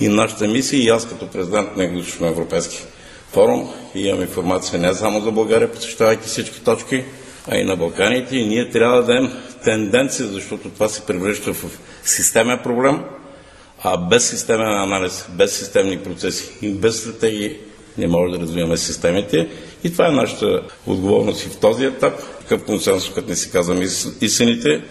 И 0.00 0.08
нашата 0.08 0.48
мисия, 0.48 0.82
и 0.82 0.88
аз 0.88 1.08
като 1.08 1.26
президент 1.26 1.76
на 1.76 1.84
Югоизточно 1.84 2.26
европейски 2.26 2.84
форум, 3.32 3.68
имам 3.94 4.22
информация 4.22 4.78
не 4.80 4.94
само 4.94 5.20
за 5.20 5.30
България, 5.30 5.72
посещавайки 5.72 6.28
всички 6.28 6.60
точки, 6.64 7.04
а 7.48 7.56
и 7.56 7.64
на 7.64 7.76
Балканите. 7.76 8.36
И 8.36 8.46
ние 8.46 8.70
трябва 8.70 8.96
да 8.96 9.02
дадем 9.06 9.30
тенденция, 9.64 10.26
защото 10.26 10.68
това 10.68 10.88
се 10.88 11.06
превръща 11.06 11.52
в 11.52 11.64
системен 12.04 12.58
проблем, 12.62 13.00
а 13.82 13.96
без 13.96 14.28
системен 14.30 14.78
анализ, 14.78 15.26
без 15.30 15.56
системни 15.58 15.98
процеси 15.98 16.52
и 16.62 16.68
без 16.68 17.00
стратегии 17.00 17.56
не 17.98 18.06
може 18.08 18.32
да 18.32 18.40
развиваме 18.40 18.76
системите. 18.76 19.48
И 19.84 19.92
това 19.92 20.08
е 20.08 20.12
нашата 20.12 20.62
отговорност 20.86 21.46
и 21.46 21.48
в 21.48 21.56
този 21.56 21.84
етап. 21.84 22.14
Такъв 22.40 22.64
консенсус, 22.64 23.14
като 23.14 23.28
не 23.28 23.36
си 23.36 23.50
казваме 23.50 23.86
истините 24.20 24.82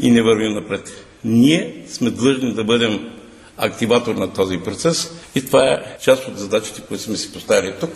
и 0.00 0.10
не 0.10 0.22
вървим 0.22 0.52
напред. 0.52 0.92
Ние 1.24 1.84
сме 1.88 2.10
длъжни 2.10 2.52
да 2.54 2.64
бъдем 2.64 3.10
активатор 3.56 4.14
на 4.14 4.32
този 4.32 4.58
процес 4.58 5.10
и 5.34 5.46
това 5.46 5.64
е 5.64 5.96
част 6.02 6.28
от 6.28 6.38
задачите, 6.38 6.80
които 6.80 7.02
сме 7.02 7.16
си 7.16 7.32
поставили 7.32 7.74
тук. 7.80 7.90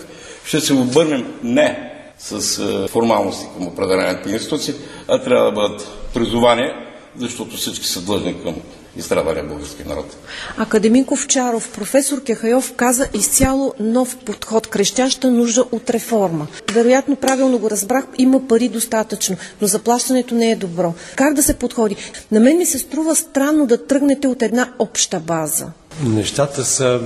Ще 0.45 0.61
се 0.61 0.75
обърнем 0.75 1.35
не 1.43 1.93
с 2.19 2.59
е, 2.59 2.89
формалности 2.89 3.47
към 3.57 3.67
определените 3.67 4.31
институции, 4.31 4.75
а 5.09 5.23
трябва 5.23 5.45
да 5.45 5.53
бъдат 5.53 5.89
призования, 6.15 6.75
защото 7.19 7.57
всички 7.57 7.87
са 7.87 8.01
длъжни 8.03 8.43
към 8.43 8.55
изстрадалия 8.97 9.45
български 9.45 9.89
народ. 9.89 10.17
Академик 10.57 11.11
Овчаров, 11.11 11.71
професор 11.71 12.23
Кехайов 12.23 12.73
каза 12.77 13.09
изцяло 13.15 13.75
нов 13.81 14.17
подход, 14.17 14.67
крещяща 14.67 15.31
нужда 15.31 15.65
от 15.73 15.91
реформа. 15.91 16.47
Вероятно 16.73 17.17
правилно 17.17 17.59
го 17.59 17.71
разбрах, 17.71 18.05
има 18.19 18.49
пари 18.49 18.69
достатъчно, 18.69 19.37
но 19.61 19.67
заплащането 19.67 20.35
не 20.35 20.51
е 20.51 20.57
добро. 20.57 20.95
Как 21.17 21.35
да 21.35 21.43
се 21.43 21.55
подходи? 21.55 21.97
На 22.33 22.41
мен 22.41 22.59
ми 22.59 22.67
се 22.67 22.79
струва 22.79 23.17
странно 23.17 23.67
да 23.67 23.87
тръгнете 23.87 24.29
от 24.29 24.43
една 24.43 24.73
обща 24.79 25.21
база. 25.21 25.67
Нещата 26.05 26.65
са 26.65 27.01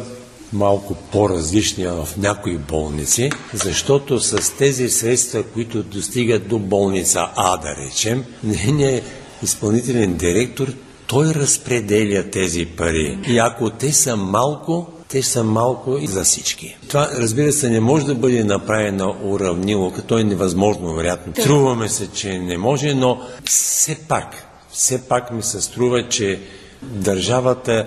малко 0.53 0.95
по-различни 0.95 1.87
в 1.87 2.09
някои 2.19 2.59
болници, 2.59 3.31
защото 3.55 4.21
с 4.21 4.57
тези 4.57 4.91
средства, 4.91 5.43
които 5.43 5.83
достигат 5.83 6.49
до 6.49 6.59
болница 6.59 7.29
А, 7.37 7.57
да 7.57 7.77
речем, 7.77 8.25
не 8.45 9.03
изпълнителен 9.43 10.15
директор 10.15 10.73
той 11.13 11.27
разпределя 11.27 12.31
тези 12.31 12.67
пари. 12.67 13.19
И 13.27 13.39
ако 13.39 13.71
те 13.71 13.93
са 13.93 14.17
малко, 14.17 14.87
те 15.09 15.23
са 15.23 15.45
малко 15.45 15.99
и 15.99 16.07
за 16.07 16.25
всички. 16.25 16.77
Това, 16.89 17.11
разбира 17.19 17.53
се, 17.53 17.71
не 17.71 17.81
може 17.81 18.07
да 18.07 18.15
бъде 18.15 18.45
направено 18.45 19.17
уравнило, 19.25 19.91
като 19.91 20.19
е 20.19 20.25
невъзможно, 20.25 20.95
вероятно. 20.95 21.33
Труваме 21.33 21.89
се, 21.89 22.13
че 22.13 22.39
не 22.39 22.59
може, 22.59 22.95
но 22.95 23.21
все 23.45 23.99
пак, 24.09 24.47
все 24.71 25.09
пак 25.09 25.33
ми 25.33 25.43
се 25.43 25.61
струва, 25.61 26.09
че 26.09 26.41
държавата 26.83 27.87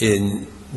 е 0.00 0.20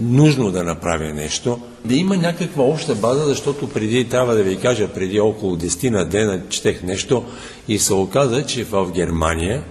нужно 0.02 0.52
да 0.52 0.64
направи 0.64 1.14
нещо, 1.14 1.60
да 1.86 1.96
има 1.96 2.18
някаква 2.18 2.64
обща 2.64 2.96
база, 2.96 3.26
защото 3.26 3.70
преди, 3.70 4.10
трябва 4.10 4.36
да 4.36 4.44
ви 4.44 4.58
кажа, 4.58 4.88
преди 4.88 5.20
около 5.20 5.56
10 5.56 5.90
на 5.90 6.06
дена 6.06 6.42
четех 6.50 6.84
нещо 6.84 7.26
и 7.68 7.80
се 7.80 7.94
оказа, 7.94 8.46
че 8.46 8.64
в 8.64 8.92
Германия 8.92 9.64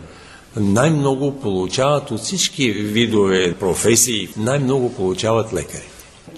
най-много 0.57 1.33
получават 1.33 2.11
от 2.11 2.21
всички 2.21 2.71
видове 2.73 3.55
професии, 3.55 4.28
най-много 4.37 4.93
получават 4.93 5.52
лекари 5.52 5.88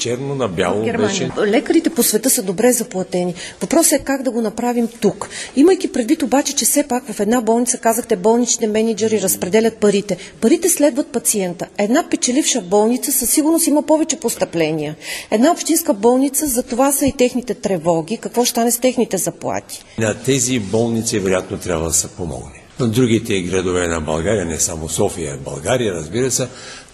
черно 0.01 0.35
на 0.35 0.49
бяло 0.49 0.85
беше. 0.99 1.31
Лекарите 1.47 1.91
по 1.91 2.03
света 2.03 2.31
са 2.31 2.43
добре 2.43 2.73
заплатени. 2.73 3.35
Въпросът 3.61 3.93
е 3.93 4.05
как 4.05 4.23
да 4.23 4.31
го 4.31 4.41
направим 4.41 4.89
тук. 5.01 5.29
Имайки 5.57 5.93
предвид 5.93 6.23
обаче, 6.23 6.55
че 6.55 6.65
все 6.65 6.83
пак 6.89 7.13
в 7.13 7.21
една 7.21 7.41
болница, 7.41 7.79
казахте, 7.79 8.17
болничните 8.17 8.67
менеджери 8.67 9.23
разпределят 9.23 9.77
парите. 9.77 10.17
Парите 10.41 10.69
следват 10.69 11.07
пациента. 11.07 11.67
Една 11.79 12.09
печеливша 12.11 12.61
болница 12.61 13.13
със 13.13 13.31
сигурност 13.31 13.67
има 13.67 13.83
повече 13.83 14.21
постъпления. 14.21 14.97
Една 15.31 15.51
общинска 15.53 15.95
болница, 15.95 16.47
за 16.47 16.63
това 16.63 16.93
са 16.93 17.07
и 17.07 17.13
техните 17.13 17.55
тревоги. 17.55 18.17
Какво 18.17 18.45
ще 18.45 18.51
стане 18.51 18.71
с 18.71 18.79
техните 18.79 19.17
заплати? 19.17 19.85
На 19.99 20.23
тези 20.23 20.59
болници 20.59 21.19
вероятно 21.19 21.59
трябва 21.59 21.87
да 21.87 21.95
се 21.95 22.09
помогне 22.09 22.60
на 22.81 22.89
другите 22.89 23.43
градове 23.43 23.89
на 23.89 24.01
България, 24.01 24.45
не 24.45 24.61
само 24.61 24.89
София, 24.89 25.39
България, 25.45 25.95
разбира 25.95 26.31
се, 26.31 26.49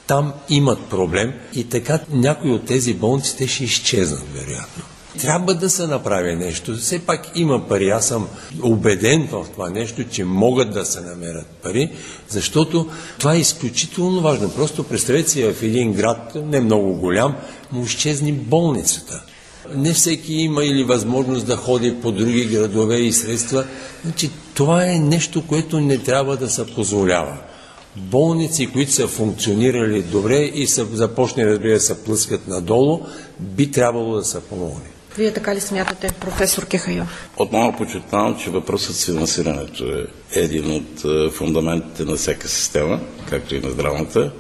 там 0.07 0.33
имат 0.49 0.85
проблем 0.85 1.33
и 1.55 1.65
така 1.65 1.99
някои 2.11 2.51
от 2.51 2.67
тези 2.67 2.95
болници 2.95 3.37
те 3.37 3.49
ще 3.49 3.65
изчезнат, 3.65 4.25
вероятно. 4.35 4.85
Трябва 5.21 5.55
да 5.55 5.71
се 5.71 5.87
направи 5.87 6.37
нещо. 6.37 6.77
Все 6.77 6.99
пак 6.99 7.31
има 7.35 7.69
пари. 7.69 7.91
Аз 7.91 8.07
съм 8.07 8.29
убеден 8.63 9.29
в 9.33 9.47
това 9.53 9.71
нещо, 9.71 10.05
че 10.05 10.25
могат 10.25 10.73
да 10.73 10.85
се 10.85 11.01
намерят 11.01 11.47
пари, 11.47 11.91
защото 12.29 12.91
това 13.19 13.35
е 13.35 13.39
изключително 13.39 14.21
важно. 14.21 14.51
Просто 14.51 14.85
представете 14.85 15.31
си 15.31 15.43
в 15.43 15.63
един 15.63 15.93
град, 15.93 16.33
не 16.35 16.61
много 16.61 16.95
голям, 16.95 17.35
му 17.73 17.85
изчезни 17.85 18.33
болницата. 18.33 19.23
Не 19.75 19.93
всеки 19.93 20.35
има 20.35 20.65
или 20.65 20.85
възможност 20.85 21.47
да 21.47 21.57
ходи 21.57 21.95
по 22.03 22.13
други 22.13 22.45
градове 22.45 22.97
и 22.97 23.13
средства. 23.13 23.65
Значи, 24.05 24.31
това 24.55 24.87
е 24.87 24.99
нещо, 24.99 25.47
което 25.47 25.81
не 25.81 25.99
трябва 25.99 26.37
да 26.37 26.51
се 26.51 26.67
позволява. 26.67 27.37
Болници, 27.97 28.67
които 28.67 28.93
са 28.93 29.09
функционирали 29.09 30.03
добре 30.03 30.39
и 30.39 30.67
са 30.67 30.87
започнали, 30.93 31.47
разбира 31.47 31.73
да 31.73 31.81
се 31.81 32.05
плъскат 32.05 32.49
надолу, 32.49 33.01
би 33.41 33.71
трябвало 33.71 34.17
да 34.17 34.25
се 34.25 34.41
помогне. 34.41 34.91
Вие 35.17 35.33
така 35.33 35.55
ли 35.55 35.61
смятате, 35.61 36.09
професор 36.21 36.67
Кехайов? 36.67 37.31
Отново 37.37 37.77
почетавам, 37.77 38.39
че 38.39 38.51
въпросът 38.51 38.97
с 38.97 39.05
финансирането 39.05 39.85
е 39.85 40.07
един 40.41 40.71
от 40.71 41.05
е, 41.05 41.31
фундаментите 41.31 42.05
на 42.05 42.17
всяка 42.17 42.49
система, 42.49 43.01
както 43.31 43.55
и 43.55 43.61
на 43.61 43.71
здравната. 43.71 44.33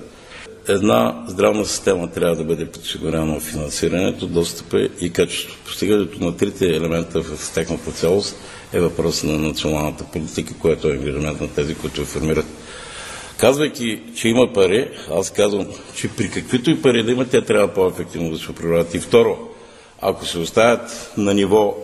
Една 0.68 1.24
здравна 1.28 1.64
система 1.66 2.10
трябва 2.10 2.36
да 2.36 2.44
бъде 2.44 2.66
подсигурена 2.66 3.40
финансирането, 3.40 4.26
достъпа 4.26 4.88
и 5.00 5.12
качеството. 5.12 5.58
Постигането 5.64 6.24
на 6.24 6.36
трите 6.36 6.66
елемента 6.66 7.22
в 7.22 7.52
техната 7.54 7.92
цялост 7.92 8.36
е 8.72 8.80
въпрос 8.80 9.22
на 9.22 9.38
националната 9.38 10.04
политика, 10.04 10.54
което 10.58 10.88
е 10.88 10.92
ангажимент 10.92 11.40
на 11.40 11.48
тези, 11.48 11.74
които 11.74 12.04
формират. 12.04 12.46
Казвайки, 13.36 14.02
че 14.16 14.28
има 14.28 14.52
пари, 14.52 14.88
аз 15.10 15.30
казвам, 15.30 15.66
че 15.94 16.08
при 16.08 16.30
каквито 16.30 16.70
и 16.70 16.82
пари 16.82 17.02
да 17.02 17.12
има, 17.12 17.24
те 17.24 17.40
трябва 17.42 17.74
по-ефективно 17.74 18.30
да 18.30 18.38
се 18.38 18.50
управляват. 18.50 18.94
И 18.94 18.98
второ, 19.00 19.38
ако 20.00 20.26
се 20.26 20.38
оставят 20.38 21.12
на 21.16 21.34
ниво 21.34 21.76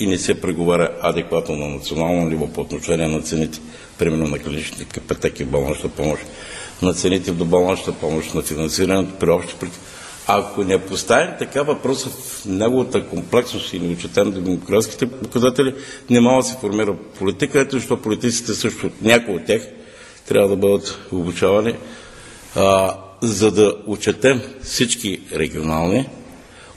и 0.00 0.06
не 0.06 0.18
се 0.18 0.40
преговаря 0.40 0.90
адекватно 1.02 1.56
на 1.56 1.68
национално 1.68 2.28
ниво 2.28 2.46
по 2.46 2.60
отношение 2.60 3.08
на 3.08 3.20
цените, 3.22 3.58
примерно 3.98 4.28
на 4.28 4.38
клиничните 4.38 5.00
пътеки 5.00 5.44
в 5.44 5.50
болнична 5.50 5.88
помощ, 5.88 6.22
на 6.82 6.94
цените 6.94 7.30
в 7.32 7.36
доболничната 7.36 7.92
помощ, 7.92 8.34
на 8.34 8.42
финансирането 8.42 9.14
при 9.18 9.30
общи 9.30 9.54
ако 10.26 10.64
не 10.64 10.78
поставим 10.78 11.30
така 11.38 11.62
въпроса 11.62 12.08
в 12.08 12.44
неговата 12.46 13.06
комплексност 13.06 13.72
и 13.72 13.78
не 13.78 13.94
учетем 13.94 14.30
демократските 14.32 15.06
показатели, 15.06 15.74
не 16.10 16.20
може 16.20 16.36
да 16.36 16.52
се 16.54 16.60
формира 16.60 16.94
политика, 17.18 17.60
ето 17.60 17.76
защо 17.78 17.96
политиците 18.02 18.54
също, 18.54 18.90
някои 19.02 19.34
от 19.34 19.44
тях, 19.46 19.62
трябва 20.28 20.48
да 20.48 20.56
бъдат 20.56 20.98
обучавани, 21.12 21.74
а, 22.56 22.94
за 23.22 23.50
да 23.50 23.74
учетем 23.86 24.42
всички 24.62 25.20
регионални 25.32 26.08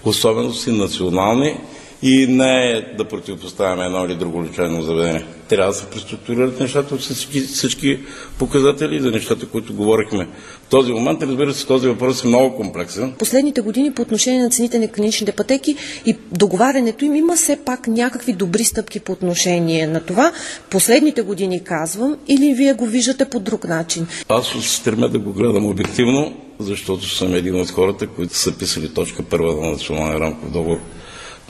особености, 0.06 0.72
национални 0.72 1.58
и 2.02 2.28
не 2.28 2.72
е 2.72 2.96
да 2.98 3.06
противопоставяме 3.06 3.86
едно 3.86 4.06
или 4.06 4.16
друго 4.16 4.44
лечебно 4.44 4.82
заведение. 4.82 5.26
Трябва 5.50 5.72
да 5.72 5.78
се 5.78 5.86
преструктурират 5.86 6.60
нещата 6.60 6.96
от 6.96 7.02
всички, 7.02 7.42
всички 7.42 8.00
показатели 8.40 9.00
за 9.00 9.12
нещата, 9.12 9.46
които 9.46 9.74
говорихме. 9.74 10.28
В 10.64 10.70
този 10.70 10.92
момент, 10.92 11.24
разбира 11.24 11.54
се, 11.54 11.68
този 11.68 11.88
въпрос 11.88 12.24
е 12.24 12.28
много 12.28 12.56
комплексен. 12.56 13.14
Последните 13.20 13.62
години 13.62 13.94
по 13.94 14.02
отношение 14.02 14.42
на 14.42 14.50
цените 14.50 14.80
на 14.80 14.88
клиничните 14.88 15.32
пътеки 15.32 15.76
и 16.06 16.16
договарянето 16.32 17.06
им 17.06 17.16
има 17.16 17.36
все 17.36 17.58
пак 17.66 17.88
някакви 17.88 18.34
добри 18.34 18.64
стъпки 18.64 19.00
по 19.00 19.12
отношение 19.12 19.88
на 19.88 20.06
това. 20.06 20.32
Последните 20.70 21.22
години 21.22 21.64
казвам 21.64 22.18
или 22.28 22.54
вие 22.54 22.74
го 22.74 22.86
виждате 22.86 23.26
по 23.26 23.40
друг 23.40 23.68
начин? 23.68 24.08
Аз 24.30 24.48
се 24.48 24.62
стремя 24.62 25.10
да 25.10 25.20
го 25.20 25.34
гледам 25.34 25.66
обективно, 25.66 26.34
защото 26.60 27.10
съм 27.10 27.34
един 27.34 27.62
от 27.62 27.72
хората, 27.72 28.08
които 28.08 28.36
са 28.36 28.58
писали 28.58 28.94
точка 28.94 29.24
първа 29.24 29.54
на 29.56 29.72
националния 29.72 30.20
рамков 30.20 30.52
договор 30.52 30.80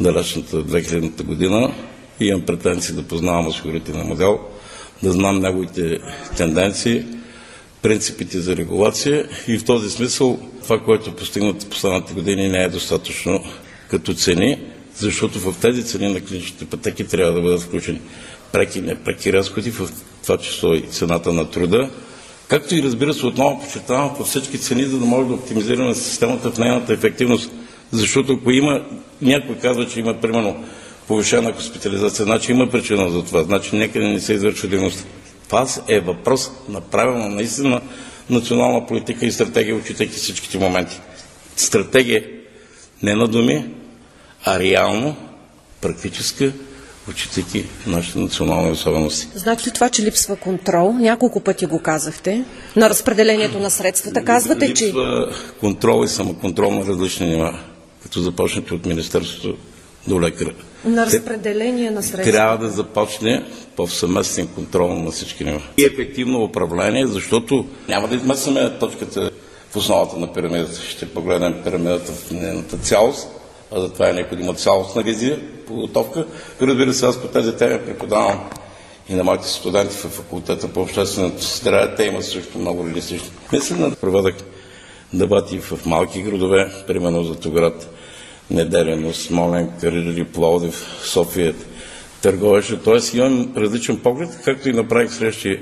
далечната 0.02 0.64
2000 0.64 1.24
година. 1.24 1.74
Имам 2.20 2.42
претенции 2.42 2.96
да 2.96 3.04
познавам 3.04 3.48
осигурителния 3.48 4.06
модел, 4.06 4.40
да 5.04 5.12
знам 5.12 5.40
неговите 5.40 6.00
тенденции, 6.38 7.06
принципите 7.82 8.40
за 8.40 8.56
регулация 8.56 9.26
и 9.48 9.58
в 9.58 9.66
този 9.66 9.90
смисъл 9.90 10.40
това, 10.64 10.80
което 10.80 11.16
постигнато 11.16 11.66
в 11.66 11.70
последните 11.70 12.14
години 12.14 12.50
не 12.50 12.64
е 12.64 12.70
достатъчно 12.70 13.44
като 13.90 14.14
цени, 14.14 14.58
защото 14.96 15.40
в 15.40 15.56
тези 15.62 15.84
цени 15.86 16.14
на 16.14 16.22
клиничните 16.22 16.66
пътеки 16.66 17.08
трябва 17.08 17.34
да 17.34 17.42
бъдат 17.42 17.62
включени 17.62 18.00
преки 18.52 18.80
и 18.80 18.82
непреки 18.82 19.34
разходи, 19.34 19.72
в 19.72 19.90
това 20.24 20.38
число 20.38 20.74
и 20.74 20.82
цената 20.82 21.34
на 21.34 21.50
труда, 21.50 21.90
както 22.48 22.76
и 22.76 22.84
разбира 22.84 23.14
се 23.14 23.26
отново 23.26 23.60
подчертавам 23.60 24.16
по 24.18 24.24
всички 24.24 24.58
цени, 24.58 24.84
за 24.86 25.00
да 25.00 25.06
може 25.06 25.28
да 25.28 25.34
оптимизираме 25.34 25.96
системата 25.96 26.52
в 26.52 26.58
нейната 26.58 26.94
ефективност. 26.94 27.52
Защото 27.92 28.34
ако 28.34 28.52
има, 28.52 28.82
някой 29.22 29.56
казва, 29.56 29.88
че 29.88 30.00
има 30.00 30.14
примерно 30.14 30.66
повишена 31.08 31.54
хоспитализация, 31.54 32.26
значи 32.26 32.52
има 32.52 32.70
причина 32.70 33.10
за 33.10 33.26
това, 33.26 33.44
значи 33.44 33.76
някъде 33.76 34.08
не 34.08 34.20
се 34.20 34.34
извършва 34.34 34.68
дейността. 34.68 35.04
Това 35.48 35.68
е 35.88 36.00
въпрос 36.00 36.52
на 36.70 36.82
правилна, 36.82 37.30
наистина 37.30 37.82
национална 38.30 38.86
политика 38.86 39.26
и 39.26 39.32
стратегия, 39.32 39.76
учитайки 39.76 40.14
всичките 40.14 40.60
моменти. 40.60 41.00
Стратегия 41.56 42.24
не 43.04 43.16
на 43.16 43.28
думи, 43.28 43.66
а 44.46 44.60
реално, 44.60 45.16
практическа, 45.82 46.52
учитайки 47.10 47.66
нашите 47.88 48.20
национални 48.20 48.72
особености. 48.72 49.28
Значи 49.36 49.70
ли 49.70 49.74
това, 49.74 49.90
че 49.90 50.04
липсва 50.04 50.36
контрол? 50.36 50.92
Няколко 50.94 51.40
пъти 51.40 51.66
го 51.66 51.80
казахте. 51.82 52.44
На 52.76 52.90
разпределението 52.90 53.60
на 53.60 53.70
средствата 53.70 54.24
казвате, 54.26 54.70
липсва 54.70 55.28
че... 55.32 55.40
контрол 55.60 56.06
и 56.06 56.08
самоконтрол 56.08 56.72
на 56.72 56.86
различни 56.86 57.28
нива, 57.28 57.60
като 58.04 58.22
започнете 58.22 58.74
от 58.74 58.86
Министерството 58.86 59.58
до 60.08 60.22
лекара. 60.22 60.54
На 60.86 61.06
разпределение 61.06 61.92
на 61.92 62.04
средства. 62.04 62.32
Трябва 62.32 62.58
да 62.58 62.70
започне 62.70 63.44
по 63.76 63.88
съместен 63.88 64.48
контрол 64.48 64.94
на 64.94 65.12
всички 65.12 65.44
нива. 65.44 65.62
И 65.78 65.84
ефективно 65.84 66.44
управление, 66.44 67.08
защото 67.08 67.66
няма 67.88 68.08
да 68.08 68.16
измесваме 68.16 68.78
точката 68.80 69.32
в 69.72 69.76
основата 69.76 70.18
на 70.18 70.34
пирамидата. 70.34 70.82
Ще 70.82 71.10
погледнем 71.10 71.56
пирамидата 71.64 72.12
в 72.12 72.32
нейната 72.32 72.78
цялост, 72.78 73.28
а 73.72 73.80
за 73.80 73.94
това 73.94 74.10
е 74.10 74.14
необходима 74.14 74.54
цялостна 74.54 75.02
визия, 75.04 75.40
подготовка. 75.68 76.26
Разбира 76.62 76.94
се, 76.94 77.06
аз 77.06 77.22
по 77.22 77.28
тези 77.28 77.56
теми 77.56 77.80
преподавам 77.86 78.50
и 79.10 79.14
на 79.14 79.24
моите 79.24 79.48
студенти 79.48 79.96
в 79.96 80.10
факултета 80.10 80.68
по 80.68 80.82
общественото 80.82 81.44
здраве. 81.44 81.96
Те 81.96 82.04
имат 82.04 82.26
също 82.26 82.58
много 82.58 82.86
реалистични. 82.86 83.30
Мисля, 83.54 83.76
да 83.76 83.96
проведах 83.96 84.36
дебати 85.14 85.60
в 85.60 85.86
малки 85.86 86.22
градове, 86.22 86.72
примерно 86.88 87.24
за 87.24 87.36
Тоград, 87.36 87.90
Неделено, 88.52 89.14
Смолен, 89.14 89.70
Кърили, 89.82 90.24
Пловдив, 90.24 90.86
София, 91.04 91.54
Търговеше. 92.22 92.80
Тоест 92.84 93.14
имам 93.14 93.54
различен 93.58 93.98
поглед, 93.98 94.30
както 94.46 94.70
и 94.70 94.74
направих 94.74 95.14
срещи 95.14 95.60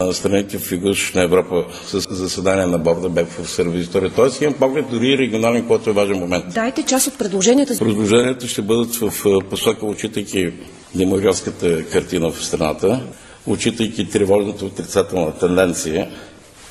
на 0.00 0.12
страните 0.12 0.58
в 0.58 0.72
Югошна 0.72 1.22
Европа 1.22 1.64
с 1.86 2.00
заседание 2.10 2.66
на 2.66 2.78
борда 2.78 3.08
бек 3.08 3.28
в 3.28 3.50
сервизитори. 3.50 4.10
Тоест 4.10 4.42
имам 4.42 4.54
поглед 4.54 4.84
дори 4.90 5.08
и 5.08 5.18
регионален, 5.18 5.66
който 5.66 5.90
е 5.90 5.92
важен 5.92 6.18
момент. 6.18 6.44
Дайте 6.54 6.82
част 6.82 7.06
от 7.06 7.18
предложенията. 7.18 7.78
Предложенията 7.78 8.48
ще 8.48 8.62
бъдат 8.62 8.94
в 8.94 9.12
посока, 9.50 9.86
учитайки 9.86 10.52
демографската 10.94 11.84
картина 11.84 12.30
в 12.30 12.44
страната, 12.44 13.00
учитайки 13.46 14.08
тревожната 14.08 14.64
отрицателна 14.64 15.32
тенденция 15.38 16.10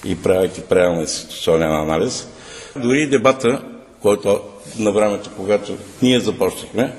и 0.05 0.15
правяки 0.15 0.61
правилен 0.61 1.01
институционен 1.01 1.71
анализ. 1.71 2.27
Дори 2.75 3.01
и 3.01 3.07
дебата, 3.07 3.61
който 4.01 4.41
на 4.79 4.91
времето, 4.91 5.29
когато 5.37 5.73
ние 6.01 6.19
започнахме, 6.19 6.95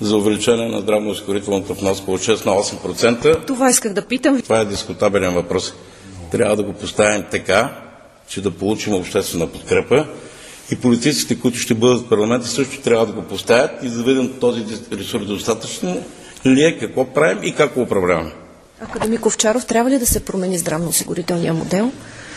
за 0.00 0.16
увеличение 0.16 0.68
на 0.68 0.80
здравноосигурителната 0.80 1.72
вноска 1.74 2.10
от 2.10 2.20
6 2.20 2.46
на 2.46 2.52
8%. 2.52 3.46
Това 3.46 3.70
исках 3.70 3.92
да 3.92 4.06
питам. 4.06 4.42
Това 4.42 4.60
е 4.60 4.64
дискутабелен 4.64 5.34
въпрос. 5.34 5.74
Трябва 6.30 6.56
да 6.56 6.62
го 6.62 6.72
поставим 6.72 7.24
така, 7.30 7.80
че 8.28 8.40
да 8.40 8.50
получим 8.50 8.94
обществена 8.94 9.46
подкрепа 9.46 10.06
и 10.72 10.76
политиците, 10.76 11.40
които 11.40 11.58
ще 11.58 11.74
бъдат 11.74 12.00
в 12.00 12.08
парламента, 12.08 12.46
също 12.46 12.80
трябва 12.80 13.06
да 13.06 13.12
го 13.12 13.22
поставят 13.22 13.70
и 13.82 13.88
да 13.88 14.02
видим 14.02 14.32
този 14.40 14.64
ресурс 14.92 15.26
достатъчно 15.26 16.02
ли 16.46 16.64
е, 16.64 16.78
какво 16.78 17.04
правим 17.04 17.38
и 17.42 17.52
как 17.54 17.74
го 17.74 17.80
управляваме. 17.82 18.32
Академик 18.84 19.26
Овчаров, 19.26 19.66
трябва 19.66 19.90
ли 19.90 19.98
да 19.98 20.06
се 20.06 20.24
промени 20.24 20.58
здравноосигурителния 20.58 21.54
модел? 21.54 21.92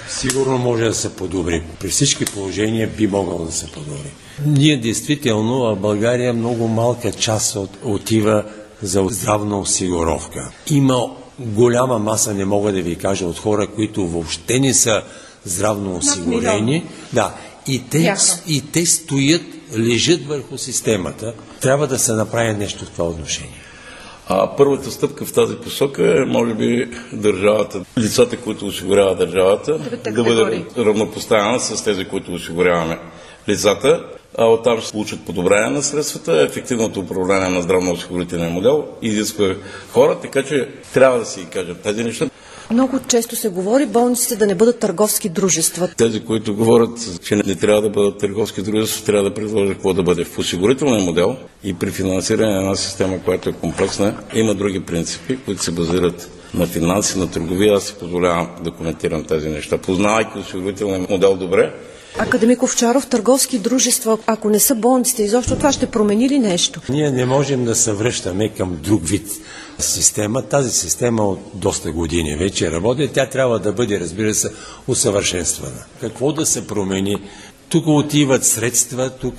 Сигурно 0.09 0.57
може 0.57 0.83
да 0.83 0.93
се 0.93 1.15
подобри. 1.15 1.63
При 1.79 1.87
всички 1.89 2.25
положения 2.25 2.89
би 2.97 3.07
могъл 3.07 3.45
да 3.45 3.51
се 3.51 3.71
подобри. 3.71 4.11
Ние 4.45 4.77
действително 4.77 5.59
в 5.59 5.75
България 5.75 6.33
много 6.33 6.67
малка 6.67 7.11
част 7.11 7.55
от, 7.55 7.69
отива 7.83 8.43
за 8.81 9.07
здравна 9.09 9.59
осигуровка. 9.59 10.51
Има 10.69 11.15
голяма 11.39 11.99
маса, 11.99 12.33
не 12.33 12.45
мога 12.45 12.71
да 12.71 12.81
ви 12.81 12.95
кажа, 12.95 13.25
от 13.25 13.39
хора, 13.39 13.67
които 13.67 14.07
въобще 14.07 14.59
не 14.59 14.73
са 14.73 15.01
здравно 15.45 15.95
осигурени. 15.95 16.85
Да, 17.13 17.35
и 17.67 17.83
те, 17.89 18.15
и 18.47 18.61
те 18.71 18.85
стоят, 18.85 19.43
лежат 19.77 20.27
върху 20.27 20.57
системата. 20.57 21.33
Трябва 21.61 21.87
да 21.87 21.99
се 21.99 22.13
направи 22.13 22.53
нещо 22.53 22.85
в 22.85 22.89
това 22.89 23.05
отношение. 23.05 23.66
А 24.29 24.55
първата 24.57 24.91
стъпка 24.91 25.25
в 25.25 25.33
тази 25.33 25.55
посока 25.55 26.21
е, 26.21 26.25
може 26.25 26.53
би, 26.53 26.89
държавата, 27.13 27.81
лицата, 27.97 28.37
които 28.37 28.65
осигурява 28.65 29.15
държавата, 29.15 29.79
да 30.11 30.23
бъде 30.23 30.65
равнопоставена 30.77 31.59
с 31.59 31.83
тези, 31.83 32.05
които 32.05 32.33
осигуряваме 32.33 32.99
лицата, 33.49 34.03
а 34.37 34.45
оттам 34.45 34.81
ще 34.81 34.91
получат 34.91 35.25
подобрение 35.25 35.69
на 35.69 35.83
средствата, 35.83 36.41
ефективното 36.41 36.99
управление 36.99 37.49
на 37.49 37.61
здравно-осигурителния 37.61 38.49
модел 38.49 38.87
изисква 39.01 39.55
хора, 39.91 40.17
така 40.21 40.43
че 40.43 40.69
трябва 40.93 41.19
да 41.19 41.25
си 41.25 41.47
кажат 41.53 41.81
тези 41.81 42.03
неща. 42.03 42.29
Много 42.71 42.99
често 43.07 43.35
се 43.35 43.49
говори 43.49 43.85
болниците 43.85 44.35
да 44.35 44.47
не 44.47 44.55
бъдат 44.55 44.79
търговски 44.79 45.29
дружества. 45.29 45.89
Тези, 45.97 46.25
които 46.25 46.55
говорят, 46.55 47.21
че 47.23 47.35
не 47.35 47.55
трябва 47.55 47.81
да 47.81 47.89
бъдат 47.89 48.17
търговски 48.17 48.61
дружества, 48.61 49.05
трябва 49.05 49.29
да 49.29 49.33
предложат 49.35 49.69
какво 49.69 49.93
да 49.93 50.03
бъде. 50.03 50.23
В 50.23 50.39
осигурителния 50.39 51.03
модел 51.03 51.35
и 51.63 51.73
при 51.73 51.91
финансиране 51.91 52.53
на 52.53 52.59
една 52.59 52.75
система, 52.75 53.19
която 53.23 53.49
е 53.49 53.53
комплексна, 53.53 54.15
има 54.33 54.55
други 54.55 54.79
принципи, 54.79 55.37
които 55.45 55.63
се 55.63 55.71
базират 55.71 56.29
на 56.53 56.67
финанси, 56.67 57.19
на 57.19 57.31
търговия. 57.31 57.73
Аз 57.73 57.83
си 57.83 57.95
позволявам 57.99 58.49
да 58.63 58.71
коментирам 58.71 59.23
тези 59.23 59.49
неща. 59.49 59.77
Познавайки 59.77 60.39
осигурителния 60.39 61.07
модел 61.09 61.35
добре, 61.35 61.73
Академик 62.19 62.63
Овчаров, 62.63 63.07
търговски 63.07 63.59
дружества, 63.59 64.17
ако 64.25 64.49
не 64.49 64.59
са 64.59 64.75
болниците, 64.75 65.23
изобщо 65.23 65.55
това 65.55 65.71
ще 65.71 65.85
промени 65.85 66.29
ли 66.29 66.39
нещо? 66.39 66.81
Ние 66.89 67.11
не 67.11 67.25
можем 67.25 67.65
да 67.65 67.75
се 67.75 67.93
връщаме 67.93 68.49
към 68.49 68.77
друг 68.83 69.07
вид 69.07 69.27
система. 69.79 70.41
Тази 70.41 70.71
система 70.71 71.23
от 71.23 71.39
доста 71.53 71.91
години 71.91 72.35
вече 72.35 72.71
работи. 72.71 73.09
Тя 73.13 73.29
трябва 73.29 73.59
да 73.59 73.73
бъде, 73.73 73.99
разбира 73.99 74.33
се, 74.33 74.49
усъвършенствана. 74.87 75.83
Какво 76.01 76.31
да 76.31 76.45
се 76.45 76.67
промени? 76.67 77.15
Тук 77.69 77.87
отиват 77.87 78.45
средства, 78.45 79.09
тук 79.09 79.35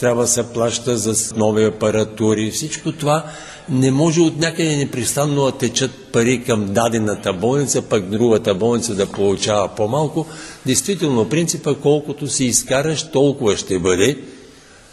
трябва 0.00 0.22
да 0.22 0.28
се 0.28 0.52
плаща 0.52 0.96
за 0.96 1.34
нови 1.36 1.64
апаратури. 1.64 2.50
Всичко 2.50 2.92
това 2.92 3.24
не 3.68 3.90
може 3.90 4.20
от 4.20 4.38
някъде 4.38 4.76
непрестанно 4.76 5.44
да 5.44 5.52
течат 5.52 5.90
пари 6.12 6.44
към 6.44 6.66
дадената 6.66 7.32
болница, 7.32 7.82
пък 7.82 8.08
другата 8.08 8.54
болница 8.54 8.94
да 8.94 9.06
получава 9.06 9.68
по-малко. 9.68 10.26
Действително, 10.66 11.28
принципа, 11.28 11.74
колкото 11.82 12.28
си 12.28 12.44
изкараш, 12.44 13.10
толкова 13.10 13.56
ще 13.56 13.78
бъде. 13.78 14.18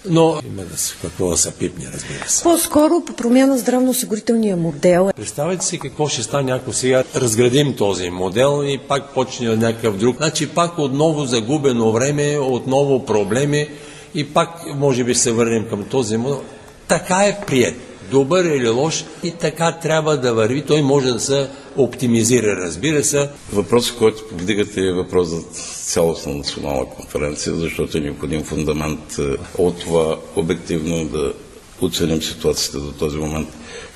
Но 0.09 0.39
има 0.47 0.63
да 0.63 0.77
се, 0.77 0.95
какво 1.01 1.29
да 1.29 1.37
се 1.37 1.51
пипне, 1.51 1.85
разбира 1.93 2.29
се. 2.29 2.43
По-скоро 2.43 3.01
по 3.05 3.13
промяна 3.13 3.47
на 3.47 3.57
здравноосигурителния 3.57 4.57
модел. 4.57 5.11
Представете 5.15 5.65
си 5.65 5.79
какво 5.79 6.07
ще 6.07 6.23
стане, 6.23 6.51
ако 6.51 6.73
сега 6.73 7.03
разградим 7.15 7.75
този 7.75 8.09
модел 8.09 8.63
и 8.65 8.77
пак 8.87 9.13
почне 9.13 9.55
някакъв 9.55 9.97
друг. 9.97 10.17
Значи 10.17 10.49
пак 10.49 10.79
отново 10.79 11.25
загубено 11.25 11.91
време, 11.91 12.37
отново 12.37 13.05
проблеми 13.05 13.67
и 14.15 14.33
пак 14.33 14.49
може 14.75 15.03
би 15.03 15.15
се 15.15 15.31
върнем 15.31 15.65
към 15.69 15.83
този 15.83 16.17
модел. 16.17 16.41
Така 16.87 17.15
е 17.15 17.45
прият 17.47 17.75
добър 18.11 18.45
или 18.45 18.69
лош 18.69 19.05
и 19.23 19.31
така 19.31 19.71
трябва 19.71 20.17
да 20.17 20.33
върви. 20.33 20.61
Той 20.61 20.81
може 20.81 21.11
да 21.11 21.19
се 21.19 21.49
оптимизира, 21.77 22.55
разбира 22.55 23.03
се. 23.03 23.29
Въпросът, 23.53 23.97
който 23.97 24.27
повдигате 24.27 24.81
е 24.81 24.93
въпрос 24.93 25.27
за 25.27 25.41
цялостна 25.83 26.33
национална 26.33 26.85
конференция, 26.85 27.55
защото 27.55 27.97
е 27.97 28.01
необходим 28.01 28.43
фундамент 28.43 29.17
е, 29.19 29.21
от 29.57 29.79
това 29.79 30.17
обективно 30.35 31.05
да 31.05 31.33
оценим 31.81 32.21
ситуацията 32.21 32.79
до 32.79 32.91
този 32.91 33.17
момент. 33.17 33.49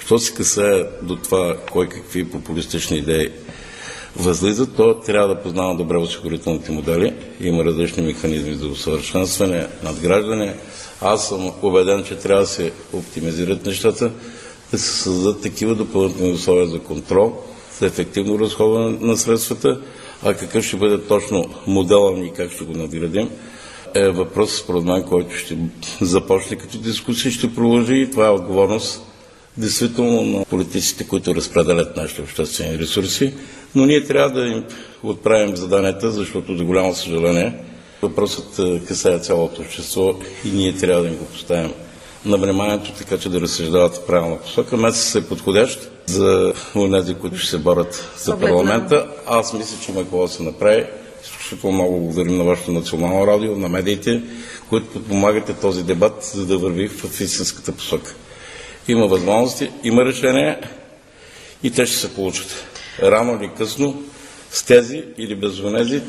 Що 0.05 0.19
се 0.19 0.33
касае 0.33 0.83
до 1.01 1.15
това, 1.15 1.57
кой 1.71 1.89
какви 1.89 2.29
популистични 2.29 2.97
идеи 2.97 3.29
възлизат, 4.15 4.75
то 4.75 4.93
трябва 4.99 5.27
да 5.35 5.41
познава 5.41 5.75
добре 5.75 5.97
осигурителните 5.97 6.71
модели. 6.71 7.13
Има 7.41 7.65
различни 7.65 8.03
механизми 8.03 8.53
за 8.55 8.67
усъвършенстване, 8.67 9.67
надграждане. 9.83 10.55
Аз 11.01 11.27
съм 11.27 11.51
убеден, 11.61 12.03
че 12.03 12.15
трябва 12.15 12.41
да 12.41 12.47
се 12.47 12.71
оптимизират 12.93 13.65
нещата, 13.65 14.11
да 14.71 14.77
се 14.79 14.91
създадат 14.91 15.41
такива 15.41 15.75
допълнителни 15.75 16.31
условия 16.33 16.67
за 16.67 16.79
контрол, 16.79 17.33
за 17.79 17.85
ефективно 17.85 18.39
разходване 18.39 18.97
на 19.01 19.17
средствата, 19.17 19.79
а 20.23 20.33
какъв 20.33 20.65
ще 20.65 20.77
бъде 20.77 21.01
точно 21.01 21.45
модела 21.67 22.11
ни 22.11 22.27
и 22.27 22.31
как 22.31 22.51
ще 22.51 22.63
го 22.63 22.73
надградим, 22.73 23.29
е 23.93 24.09
въпрос, 24.09 24.55
според 24.57 24.83
мен, 24.83 25.03
който 25.03 25.35
ще 25.35 25.57
започне 26.01 26.57
като 26.57 26.77
дискусия, 26.77 27.31
ще 27.31 27.55
продължи 27.55 27.95
и 27.95 28.11
това 28.11 28.27
е 28.27 28.31
отговорност 28.31 29.01
действително 29.57 30.21
на 30.21 30.45
политиците, 30.45 31.07
които 31.07 31.35
разпределят 31.35 31.97
нашите 31.97 32.21
обществени 32.21 32.79
ресурси, 32.79 33.33
но 33.75 33.85
ние 33.85 34.03
трябва 34.03 34.41
да 34.41 34.47
им 34.47 34.63
отправим 35.03 35.55
заданията, 35.55 36.11
защото 36.11 36.57
за 36.57 36.63
голямо 36.63 36.95
съжаление 36.95 37.53
въпросът 38.01 38.59
е, 38.59 38.81
касае 38.87 39.19
цялото 39.19 39.61
общество 39.61 40.13
и 40.45 40.49
ние 40.51 40.75
трябва 40.75 41.01
да 41.03 41.07
им 41.09 41.15
го 41.15 41.25
поставим 41.25 41.71
на 42.25 42.37
вниманието, 42.37 42.91
така 42.97 43.17
че 43.17 43.29
да 43.29 43.41
разсъждават 43.41 43.95
в 43.95 44.05
правилна 44.05 44.37
посока. 44.37 44.77
Месец 44.77 45.15
е 45.15 45.27
подходящ 45.27 45.91
за 46.05 46.53
тези, 46.91 47.13
които 47.13 47.37
ще 47.37 47.49
се 47.49 47.57
борят 47.57 48.11
за 48.17 48.39
парламента. 48.39 49.07
Аз 49.27 49.53
мисля, 49.53 49.77
че 49.85 49.91
има 49.91 50.01
какво 50.01 50.21
да 50.21 50.27
се 50.27 50.43
направи. 50.43 50.85
Изключително 51.23 51.75
много 51.75 51.99
благодарим 51.99 52.37
на 52.37 52.43
вашето 52.43 52.71
национално 52.71 53.27
радио, 53.27 53.55
на 53.55 53.69
медиите, 53.69 54.21
които 54.69 54.87
подпомагате 54.87 55.53
този 55.53 55.83
дебат, 55.83 56.23
за 56.23 56.45
да 56.45 56.57
върви 56.57 56.87
в 56.87 57.21
истинската 57.21 57.71
посока. 57.71 58.15
Има 58.87 59.07
възможности, 59.07 59.71
има 59.83 60.05
решения 60.05 60.59
и 61.63 61.71
те 61.71 61.85
ще 61.85 61.97
се 61.97 62.13
получат. 62.13 62.47
Рано 63.03 63.39
или 63.41 63.51
късно, 63.57 64.03
с 64.51 64.63
тези 64.63 65.03
или 65.17 65.35
без 65.35 65.59
онези, 65.59 66.01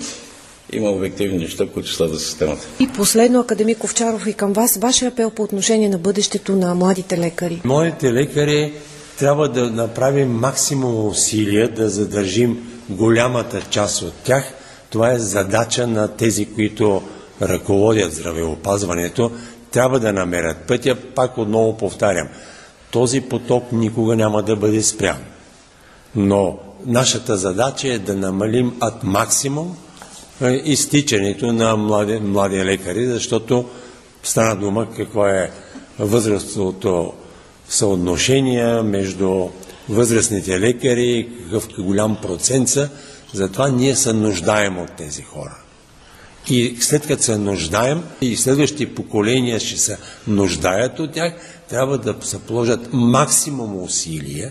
има 0.73 0.91
обективни 0.91 1.39
неща, 1.39 1.67
които 1.75 1.93
следват 1.93 2.21
системата. 2.21 2.67
И 2.81 2.89
последно, 2.89 3.41
академик 3.41 3.85
Овчаров, 3.85 4.27
и 4.27 4.33
към 4.35 4.53
вас, 4.53 4.77
вашия 4.77 5.09
апел 5.09 5.31
по 5.31 5.43
отношение 5.43 5.89
на 5.89 5.99
бъдещето 5.99 6.57
на 6.57 6.75
младите 6.75 7.19
лекари. 7.19 7.61
Младите 7.65 8.13
лекари 8.13 8.73
трябва 9.19 9.49
да 9.49 9.71
направим 9.71 10.29
максимум 10.31 11.07
усилия 11.07 11.69
да 11.69 11.91
задържим 11.91 12.59
голямата 12.89 13.61
част 13.71 14.03
от 14.03 14.15
тях. 14.15 14.53
Това 14.91 15.13
е 15.13 15.19
задача 15.19 15.87
на 15.87 16.09
тези, 16.09 16.47
които 16.47 17.03
ръководят 17.43 18.13
здравеопазването. 18.13 19.31
Трябва 19.71 20.01
да 20.01 20.13
намерят 20.13 20.57
пътя, 20.69 20.95
пак 21.15 21.39
отново 21.39 21.77
повтарям. 21.77 22.29
Този 22.91 23.21
поток 23.21 23.73
никога 23.73 24.17
няма 24.17 24.43
да 24.43 24.57
бъде 24.57 24.83
спрян. 24.83 25.19
Но 26.15 26.59
нашата 26.87 27.37
задача 27.37 27.89
е 27.89 27.99
да 27.99 28.17
намалим 28.17 28.73
от 28.83 29.03
максимум 29.03 29.77
е, 30.43 30.51
изтичането 30.51 31.53
на 31.53 31.77
млади, 31.77 32.19
млади 32.19 32.65
лекари, 32.65 33.07
защото 33.07 33.69
стана 34.23 34.57
дума 34.57 34.87
какво 34.97 35.27
е 35.27 35.51
възрастовото 35.99 37.13
съотношение 37.69 38.83
между 38.83 39.49
възрастните 39.89 40.61
лекари, 40.61 41.29
какъв 41.45 41.69
голям 41.79 42.17
процент 42.23 42.69
са. 42.69 42.89
Затова 43.33 43.69
ние 43.69 43.97
се 43.97 44.13
нуждаем 44.13 44.79
от 44.79 44.93
тези 44.97 45.23
хора. 45.23 45.57
И 46.51 46.77
след 46.81 47.07
като 47.07 47.23
се 47.23 47.39
нуждаем 47.39 48.03
и 48.21 48.37
следващите 48.37 48.95
поколения 48.95 49.61
ще 49.61 49.77
се 49.77 49.99
нуждаят 50.27 50.99
от 50.99 51.13
тях, 51.13 51.35
трябва 51.69 51.99
да 51.99 52.15
се 52.21 52.39
положат 52.39 52.89
максимум 52.93 53.83
усилия 53.83 54.51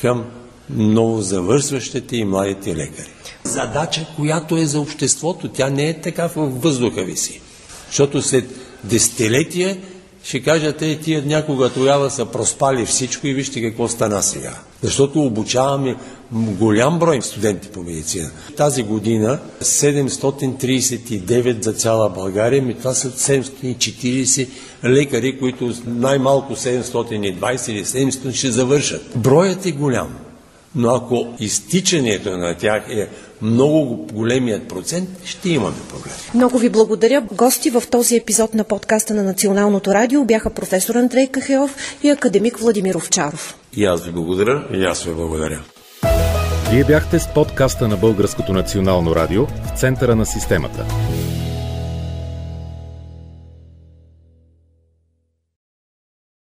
към 0.00 0.24
новозавършващите 0.70 2.16
и 2.16 2.24
младите 2.24 2.76
лекари. 2.76 3.10
Задача, 3.44 4.06
която 4.16 4.56
е 4.56 4.66
за 4.66 4.80
обществото, 4.80 5.48
тя 5.48 5.70
не 5.70 5.88
е 5.88 6.00
така 6.00 6.28
в 6.28 6.32
въздуха 6.36 7.04
виси. 7.04 7.40
Защото 7.86 8.22
след 8.22 8.44
десетилетия 8.84 9.78
ще 10.24 10.42
кажат, 10.42 10.82
е, 10.82 10.98
тия 10.98 11.22
някога 11.26 11.70
тогава 11.70 12.10
са 12.10 12.26
проспали 12.26 12.86
всичко 12.86 13.26
и 13.26 13.34
вижте 13.34 13.62
какво 13.62 13.88
стана 13.88 14.22
сега. 14.22 14.54
Защото 14.82 15.20
обучаваме 15.20 15.96
голям 16.32 16.98
брой 16.98 17.22
студенти 17.22 17.68
по 17.68 17.82
медицина. 17.82 18.30
Тази 18.56 18.82
година 18.82 19.38
739 19.62 21.64
за 21.64 21.72
цяла 21.72 22.10
България, 22.10 22.62
ми 22.62 22.74
това 22.74 22.94
са 22.94 23.10
740 23.10 24.48
лекари, 24.84 25.38
които 25.38 25.74
най-малко 25.86 26.52
720 26.52 27.70
или 27.70 27.84
700 27.84 28.34
ще 28.34 28.50
завършат. 28.50 29.02
Броят 29.16 29.66
е 29.66 29.72
голям. 29.72 30.14
Но 30.74 30.94
ако 30.94 31.26
изтичането 31.40 32.36
на 32.36 32.56
тях 32.56 32.84
е 32.90 33.08
много 33.42 34.06
големият 34.12 34.68
процент, 34.68 35.08
ще 35.24 35.50
имаме 35.50 35.76
проблем. 35.88 36.14
Много 36.34 36.58
ви 36.58 36.68
благодаря. 36.68 37.22
Гости 37.32 37.70
в 37.70 37.82
този 37.90 38.16
епизод 38.16 38.54
на 38.54 38.64
подкаста 38.64 39.14
на 39.14 39.22
Националното 39.22 39.94
радио 39.94 40.24
бяха 40.24 40.50
професор 40.50 40.94
Андрей 40.94 41.26
Кахеов 41.26 41.76
и 42.02 42.10
академик 42.10 42.58
Владимир 42.58 42.94
Овчаров. 42.94 43.56
И 43.76 43.84
аз 43.84 44.04
ви 44.04 44.12
благодаря. 44.12 44.68
И 44.72 44.84
аз 44.84 45.04
ви 45.04 45.14
благодаря. 45.14 45.60
Вие 46.70 46.84
бяхте 46.84 47.18
с 47.18 47.28
подкаста 47.34 47.88
на 47.88 47.96
Българското 47.96 48.52
национално 48.52 49.14
радио 49.16 49.46
в 49.46 49.78
центъра 49.78 50.16
на 50.16 50.26
системата. 50.26 50.86